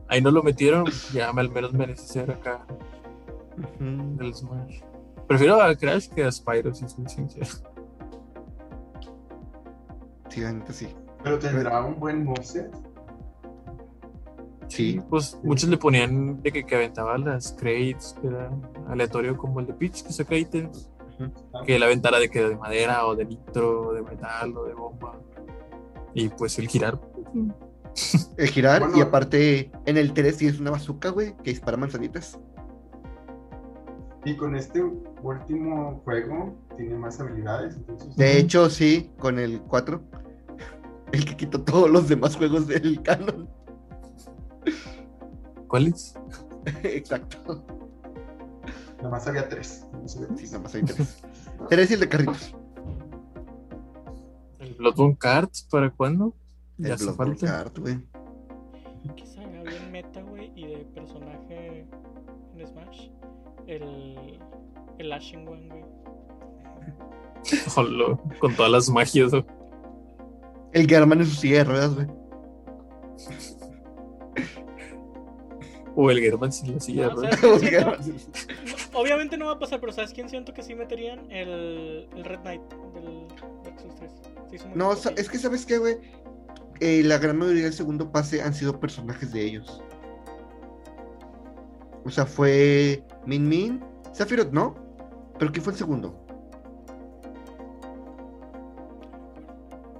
[0.10, 2.66] Ahí no lo metieron, ya al menos merece ser acá
[3.58, 4.16] Ujú.
[4.18, 4.82] del Smash.
[5.28, 7.46] Prefiero a Crash que a Spyro, si soy sincero.
[10.30, 10.88] Sí, sí.
[11.24, 12.72] Pero tendrá un buen moveset.
[14.68, 15.00] Sí.
[15.10, 18.52] Pues muchos le ponían de que, que aventaba las crates, que era
[18.88, 20.36] aleatorio como el de Peach, que saca
[21.66, 24.74] Que la aventara de que de madera o de nitro, o de metal o de
[24.74, 25.20] bomba.
[26.14, 27.00] Y pues el girar.
[28.38, 28.98] El girar Bueno.
[28.98, 32.40] y aparte en el 3 sí es una bazooka, güey, que dispara manzanitas.
[34.24, 34.84] Y con este
[35.24, 37.76] último juego tiene más habilidades.
[37.76, 40.00] Entonces, De hecho, sí, con el 4.
[41.12, 43.50] El que quitó todos los demás juegos del canon.
[45.68, 46.14] ¿Cuál es?
[46.84, 47.64] Exacto.
[48.98, 49.86] Nada más había tres.
[49.94, 50.52] no sabía Sí, tres.
[50.52, 51.24] nada más hay tres.
[51.70, 52.56] Tres y el de carritos.
[54.60, 56.36] ¿El Bloodborne Cards para cuándo?
[56.78, 57.46] El Bloodborne falta.
[57.48, 58.00] Card, güey.
[59.16, 61.88] Que salga bien meta, güey, y de personaje
[62.56, 63.10] en Smash.
[63.66, 64.40] El.
[65.00, 65.84] El Ashen One, güey.
[67.74, 69.32] Jolo, con todas las magias.
[69.34, 69.46] ¿no?
[70.74, 72.08] El German en su silla de ruedas, güey.
[75.96, 77.08] O el German sin la silla.
[77.10, 77.28] No, ¿no?
[78.98, 81.32] Obviamente no va a pasar, pero ¿sabes quién siento que sí meterían?
[81.32, 82.62] El, el Red Knight
[82.94, 83.28] del
[83.64, 84.12] Dark Souls 3.
[84.50, 85.98] Se hizo muy No, es que sabes qué, güey.
[86.80, 89.82] Eh, la gran mayoría del segundo pase han sido personajes de ellos.
[92.06, 93.84] O sea, fue Min Min,
[94.14, 94.76] Sephiroth, ¿no?
[95.40, 96.26] Pero ¿quién fue el segundo?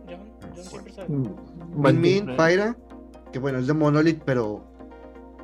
[0.08, 1.10] John, John siempre sabe.
[1.10, 1.36] Mm,
[1.76, 2.26] Min Min.
[2.38, 2.78] Pyra,
[3.32, 4.64] que bueno, es de Monolith, pero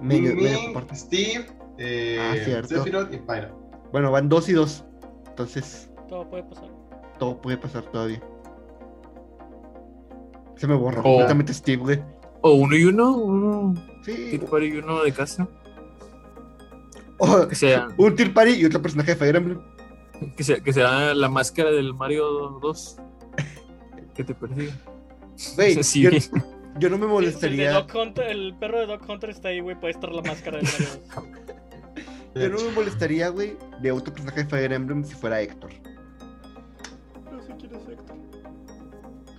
[0.02, 0.86] medio, Min medio.
[0.94, 1.48] Steve,
[1.84, 2.68] eh, Ah, cierto.
[2.70, 3.54] Sephiroth y Pyra.
[3.92, 4.84] Bueno, van dos y dos.
[5.28, 6.70] Entonces, Todo puede pasar.
[7.20, 8.22] todo puede pasar todavía.
[10.56, 11.04] Se me borra Oh.
[11.04, 12.02] completamente Steve, güey.
[12.42, 13.74] O uno y uno, uno
[14.04, 14.30] Sí.
[14.38, 15.48] Team Party y uno de casa.
[17.20, 19.62] Oh, Que sea, un Tier Party y otro personaje de Fire Emblem.
[20.38, 22.26] que sea, que sea la máscara del Mario
[22.62, 22.98] 2.
[24.14, 24.74] Que te persiga.
[25.56, 26.02] Güey, Sí.
[26.02, 26.22] yo, yo no
[26.80, 27.86] me Si el, de molestaría.
[27.96, 29.80] Hunter, el perro de Doc Hunter está ahí, güey.
[29.80, 31.54] Puede estar la máscara del Mario.
[32.36, 35.72] Yo no me molestaría, güey, de otro personaje de Fire Emblem si fuera Héctor.
[37.32, 38.16] No sé quién es Héctor.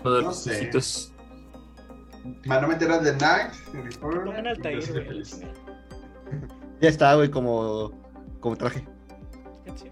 [0.05, 0.57] Uno de No los sé.
[0.61, 1.12] ojitos.
[2.47, 5.22] Van a meter a The Knight Pongan al Tair, güey.
[6.80, 7.92] Ya está, güey, como,
[8.40, 8.86] como traje.
[9.76, 9.90] Sí.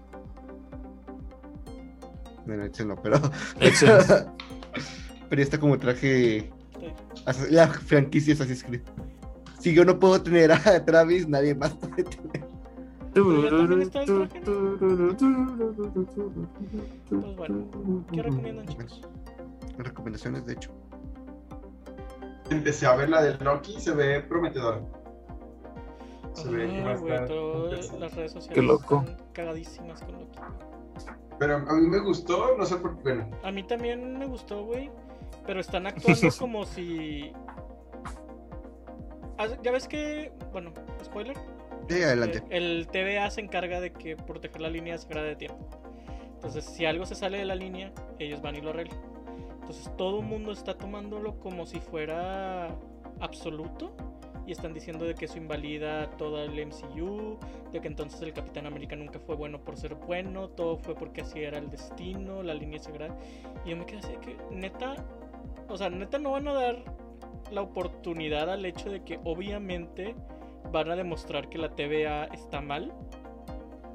[2.45, 3.19] Bueno, ese no, pero.
[3.59, 4.05] Excelente.
[5.29, 6.51] pero ya está como traje.
[7.49, 8.91] La franquicia es así escrita.
[9.59, 12.52] Si yo no puedo tener a Travis, nadie más puede tener.
[13.13, 13.25] Pues
[17.37, 17.65] bueno,
[18.11, 19.01] ¿qué recomiendan, chicos?
[19.77, 20.71] Recomendaciones, de hecho.
[22.49, 24.81] Empecé a ver la de Loki, se ve prometedora.
[26.33, 27.99] Se ve que va a Ay, güey, estar todas interesante.
[27.99, 29.03] las redes sociales Qué loco.
[29.07, 30.39] están cagadísimas con Loki.
[31.39, 33.03] Pero a mí me gustó, no sé por qué.
[33.03, 34.89] Bueno, A mí también me gustó, güey.
[35.45, 37.31] Pero están actuando como si.
[39.61, 40.31] Ya ves que.
[40.51, 40.71] Bueno,
[41.03, 41.35] spoiler.
[41.89, 42.43] Sí, adelante.
[42.49, 45.67] El TVA se encarga de que proteger la línea sagrada de tiempo.
[46.35, 48.97] Entonces, si algo se sale de la línea, ellos van y lo arreglan.
[49.61, 52.75] Entonces, todo el mundo está tomándolo como si fuera
[53.19, 53.95] absoluto.
[54.45, 57.37] Y están diciendo de que eso invalida todo el MCU,
[57.71, 61.21] de que entonces el Capitán América nunca fue bueno por ser bueno, todo fue porque
[61.21, 63.15] así era el destino, la línea sagrada.
[63.63, 64.95] Y yo me quedé así de que, neta,
[65.69, 66.83] o sea, neta no van a dar
[67.51, 70.13] la oportunidad al hecho de que obviamente
[70.71, 72.93] van a demostrar que la TVA está mal.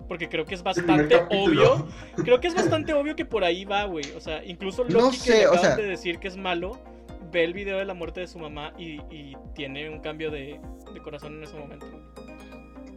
[0.09, 1.87] Porque creo que es bastante obvio.
[2.17, 4.05] Creo que es bastante obvio que por ahí va, güey.
[4.17, 6.79] O sea, incluso Loki No que le o acaban sea- de decir que es malo,
[7.31, 10.59] ve el video de la muerte de su mamá y, y tiene un cambio de,
[10.95, 11.87] de corazón en ese momento.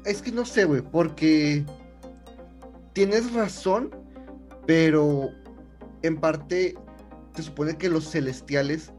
[0.05, 1.65] Es que no sé, güey, porque
[2.93, 3.91] tienes razón,
[4.65, 5.29] pero
[6.03, 6.75] en parte
[7.35, 8.93] se supone que los celestiales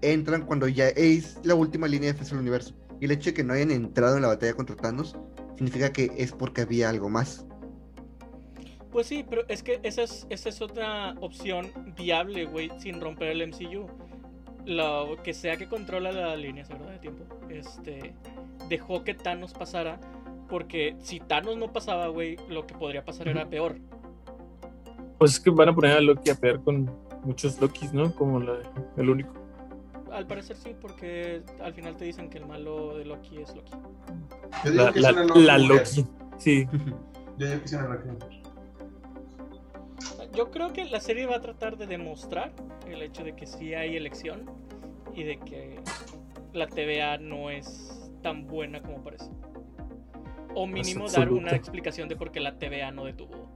[0.00, 2.74] entran cuando ya es la última línea de defensa del universo.
[3.00, 5.16] Y el hecho de que no hayan entrado en la batalla contra Thanos
[5.56, 7.46] significa que es porque había algo más.
[8.90, 13.28] Pues sí, pero es que esa es, esa es otra opción viable, güey, sin romper
[13.28, 13.86] el MCU.
[14.64, 16.90] Lo que sea que controla la línea ¿verdad?
[16.92, 18.14] de tiempo, este,
[18.68, 19.98] dejó que Thanos pasara,
[20.48, 23.76] porque si Thanos no pasaba, güey, lo que podría pasar era peor.
[25.18, 26.90] Pues es que van a poner a Loki a pelear con
[27.24, 28.14] muchos Lokis, ¿no?
[28.14, 28.58] Como la-
[28.96, 29.32] el único.
[30.12, 33.72] Al parecer sí, porque al final te dicen que el malo de Loki es Loki.
[34.64, 35.76] Yo digo La, que la- es una Loki la mujer.
[35.78, 36.06] Loki.
[36.38, 36.66] Sí.
[37.38, 38.08] Yo digo que es una Loki.
[40.34, 42.52] Yo creo que la serie va a tratar de demostrar
[42.86, 44.44] el hecho de que sí hay elección
[45.14, 45.80] y de que
[46.52, 49.30] la TVA no es tan buena como parece.
[50.54, 53.48] O mínimo dar una explicación de por qué la TVA no detuvo,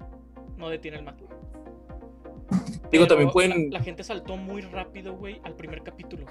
[0.56, 1.16] no detiene el mal.
[2.92, 6.26] Digo, también pueden La, la gente saltó muy rápido, güey, al primer capítulo.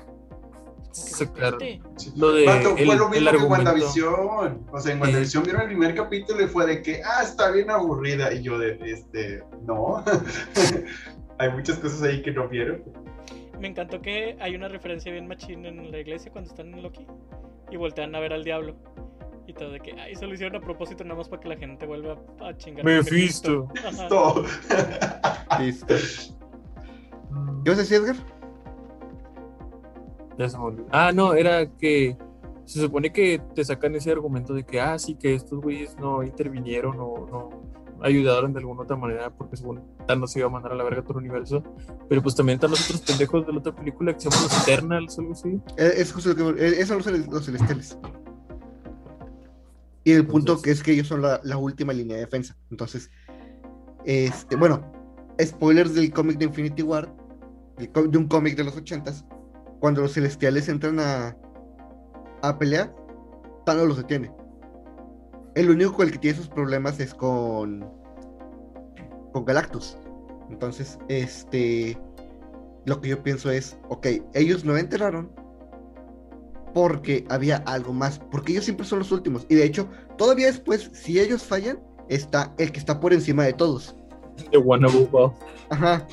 [1.58, 1.80] Que.
[1.96, 2.12] Sí.
[2.18, 3.72] lo de el, fue lo el mismo que argumento.
[3.72, 4.68] WandaVision.
[4.72, 5.02] O sea, en Eh.
[5.02, 8.34] WandaVision vieron el primer capítulo y fue de que, ah, está bien aburrida.
[8.34, 10.04] Y yo de, este, no.
[11.40, 12.84] Hay muchas cosas ahí que no vieron.
[13.60, 17.06] Me encantó que hay una referencia bien machín en la iglesia cuando están en Loki
[17.70, 18.76] y voltean a ver al diablo.
[19.48, 21.58] Y todo de que, ay, se lo hicieron a propósito nada más para que la
[21.58, 22.82] gente vuelva a, chingar.
[22.82, 23.68] a Mephisto.
[23.84, 24.08] Ajá.
[24.08, 24.46] Todo.
[25.60, 25.96] Listo.
[27.64, 28.16] ¿Qué vas a decir, Edgar?
[30.38, 30.88] Ya se me olvidó.
[30.92, 32.18] Ah, no, era que
[32.66, 36.24] se supone que te sacan ese argumento de que, ah, sí, que estos güeyes no
[36.24, 37.72] intervinieron o no
[38.04, 41.04] ayudaron de alguna otra manera porque según Thanos se iba a mandar a la verga
[41.04, 41.62] todo el universo.
[42.10, 44.68] Pero pues también están los otros pendejos de la otra película que se llaman los
[44.68, 45.50] Eternals o algo así.
[45.78, 46.66] Eh, Es justo lo que.
[46.66, 47.98] eh, Esos son los, los celestiales.
[50.04, 52.58] Y el punto Entonces- que es que ellos son la, la última línea de defensa.
[52.72, 53.12] Entonces,
[54.04, 54.82] este, bueno,
[55.40, 57.14] spoilers del cómic de Infinity War,
[57.88, 59.26] de un cómic de los ochentas,
[59.80, 61.36] cuando los celestiales entran a,
[62.42, 62.94] a pelear,
[63.66, 64.32] Thanos los detiene.
[65.56, 67.86] El único con el que tiene sus problemas es con,
[69.34, 69.98] con Galactus.
[70.50, 71.98] Entonces, este,
[72.86, 75.32] lo que yo pienso es, ok, ellos lo enterraron
[76.74, 79.46] porque había algo más, porque ellos siempre son los últimos.
[79.50, 79.88] Y de hecho,
[80.18, 83.96] todavía después, si ellos fallan, está el que está por encima de todos.
[84.52, 85.34] De One Above.
[85.70, 86.08] Ajá.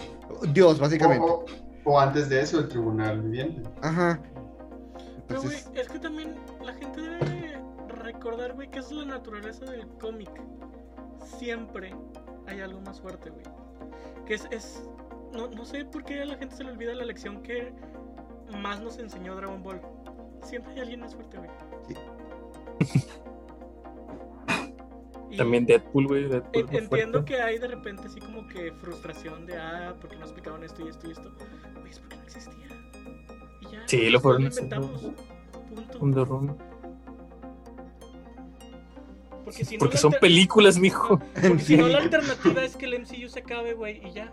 [0.52, 1.26] Dios, básicamente.
[1.26, 1.44] O,
[1.84, 3.68] o antes de eso, el tribunal viviente.
[3.82, 4.20] Ajá.
[5.26, 9.86] Pero, güey, es que también la gente debe recordar, güey, que es la naturaleza del
[10.00, 10.30] cómic.
[11.38, 11.94] Siempre
[12.46, 13.44] hay algo más fuerte, güey.
[14.26, 14.46] Que es.
[14.50, 14.82] es
[15.32, 17.72] no, no sé por qué a la gente se le olvida la lección que
[18.62, 19.80] más nos enseñó Dragon Ball.
[20.42, 21.50] Siempre hay alguien más fuerte, güey.
[22.80, 23.04] Sí.
[25.30, 26.24] Y También Deadpool, güey.
[26.28, 27.34] Deadpool en- fue entiendo fuerte.
[27.34, 30.84] que hay de repente así como que frustración de, ah, ¿por qué no explicaban esto
[30.86, 31.30] y esto y esto?
[31.80, 32.66] Güey, es porque no existía.
[33.60, 33.82] Y ya.
[33.86, 34.94] Sí, lo fueron inventamos.
[34.94, 35.22] haciendo.
[35.74, 35.98] Punto.
[36.00, 36.54] Un derrumbe.
[39.44, 41.18] Porque, si no, Porque son películas, mijo.
[41.18, 44.32] Porque si no, la alternativa es que el MCU se acabe, güey, y ya.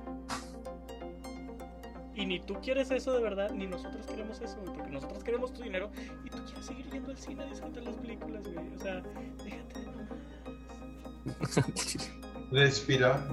[2.15, 5.53] Y ni tú quieres eso de verdad, ni nosotros queremos eso, güey, porque nosotros queremos
[5.53, 5.89] tu dinero
[6.23, 8.73] y tú quieres seguir yendo al cine a disfrutar las películas, güey.
[8.73, 9.01] O sea,
[9.43, 10.04] déjate de.
[12.51, 13.25] Respira.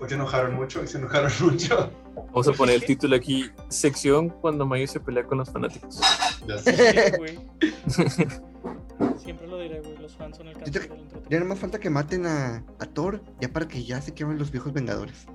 [0.00, 1.90] Hoy se enojaron mucho, se enojaron mucho.
[2.14, 6.00] Vamos a poner el título aquí: Sección cuando Mayo se pelea con los fanáticos.
[6.46, 7.10] Ya sé.
[7.10, 7.38] Sí, güey.
[9.18, 11.40] Siempre lo diré, güey, los fans son el cáncer del Ya entretenimiento.
[11.40, 14.50] no más falta que maten a, a Thor, ya para que ya se quemen los
[14.50, 15.26] viejos Vengadores.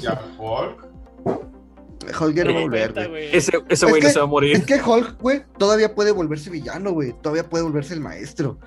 [0.00, 0.86] Ya, Hulk.
[2.20, 3.08] Hulk ya no va a volver, güey.
[3.08, 3.24] güey.
[3.36, 4.56] Ese, ese Es güey no que- se va a morir.
[4.56, 7.12] Es que Hulk, güey, todavía puede volverse villano, güey.
[7.22, 8.58] Todavía puede volverse el maestro.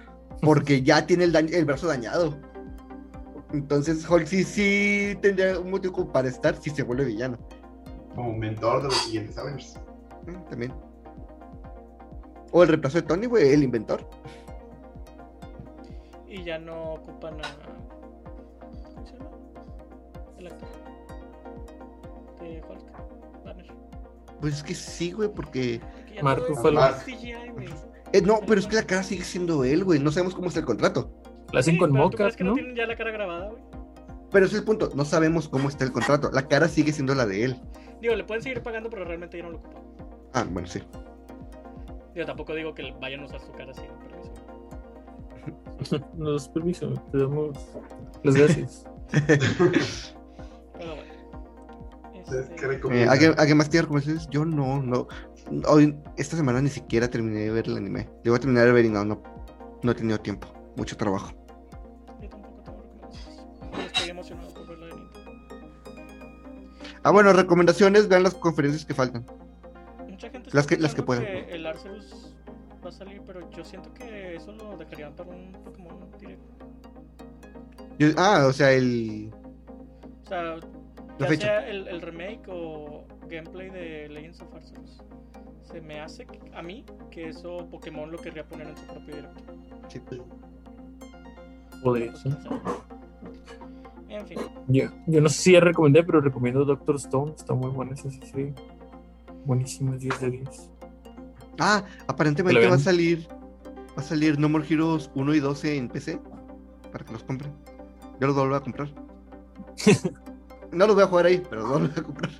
[0.41, 2.37] Porque ya tiene el, el brazo dañado.
[3.53, 7.37] Entonces Hulk sí, sí tendría un motivo para estar si se vuelve villano.
[8.13, 9.79] Como mentor de los siguientes Avengers.
[10.49, 10.73] También.
[12.51, 14.07] O el reemplazo de Tony, güey, el inventor.
[16.27, 17.57] Y ya no ocupan a.
[18.93, 19.29] ¿Cómo se llama?
[20.39, 20.69] El actor.
[22.39, 23.43] De Hulk.
[23.45, 23.67] Banner.
[24.41, 25.79] Pues es que sí, güey, porque.
[26.13, 26.43] Ya Mark.
[27.05, 27.67] CGI, güey.
[28.13, 29.99] Eh, no, pero es que la cara sigue siendo él, güey.
[29.99, 31.11] No sabemos cómo está el contrato.
[31.51, 32.55] La hacen Sí, con pero ¿tú crees que no ¿no?
[32.55, 33.63] tienen ya la cara grabada, güey?
[34.31, 34.91] Pero ese es el punto.
[34.95, 36.29] No sabemos cómo está el contrato.
[36.31, 37.61] La cara sigue siendo la de él.
[38.01, 39.81] Digo, le pueden seguir pagando, pero realmente ya no lo ocupan.
[40.33, 40.81] Ah, bueno, sí.
[42.13, 44.33] Digo, tampoco digo que vayan a usar su cara sin permiso.
[46.17, 47.57] Nos permiso, te damos
[48.23, 48.85] las gracias.
[50.77, 51.01] Bueno.
[52.13, 53.07] ¿Qué Este, Eh?
[53.07, 54.27] ¿alguien, ¿Alguien más tiene recomendaciones?
[54.29, 55.07] Yo no, no.
[55.67, 58.09] Hoy, esta semana ni siquiera terminé de ver el anime.
[58.23, 59.21] Yo voy a terminar de ver y no, no,
[59.81, 60.47] no he tenido tiempo.
[60.75, 61.31] Mucho trabajo.
[62.21, 63.85] yo tampoco tengo recomendaciones.
[63.93, 65.31] Estoy emocionado por ver la de Nintendo.
[67.03, 68.07] Ah, bueno, recomendaciones.
[68.09, 69.25] Vean las conferencias que faltan.
[70.07, 71.25] Mucha gente Las que- las que puedan.
[71.25, 72.33] el Arceus
[72.83, 76.45] va a salir, pero yo siento que eso lo dejarían para un Pokémon directo.
[77.99, 79.31] Yo- ah, o sea, el.
[80.25, 80.55] O sea,
[81.19, 85.01] ya sea el, el remake o gameplay de Legends of Arceus.
[85.63, 89.15] Se me hace que- a mí que eso Pokémon lo querría poner en su propio
[89.15, 89.43] directo.
[89.89, 90.01] sí.
[91.83, 92.37] Podría ser.
[94.09, 97.33] En fin, Yo, yo no sé si ya recomendé, pero recomiendo Doctor Stone.
[97.35, 98.53] Está muy buena esa serie.
[99.45, 100.71] Buenísima, 10 de 10.
[101.59, 103.27] Ah, aparentemente va a salir.
[103.97, 106.19] Va a salir No More Heroes 1 y 12 en PC.
[106.91, 107.51] Para que los compren.
[108.19, 108.89] Yo los voy a comprar.
[110.71, 112.31] no los voy a jugar ahí, pero los voy a comprar.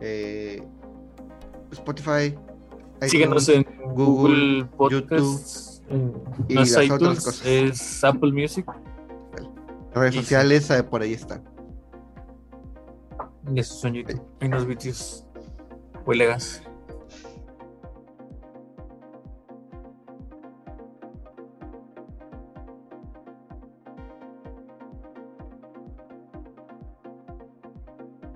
[0.00, 0.62] Eh,
[1.72, 2.34] Spotify.
[3.02, 3.64] Síguenos en
[3.94, 5.82] Google Podcasts.
[5.88, 6.12] en-
[6.48, 7.46] y no es las otras iTunes, cosas.
[7.46, 8.66] es Apple Music.
[9.94, 11.42] redes y- sociales, eh, por ahí están.
[13.54, 14.20] Y esos son YouTube.
[14.42, 15.24] Unos vídeos
[16.06, 16.62] muy legas.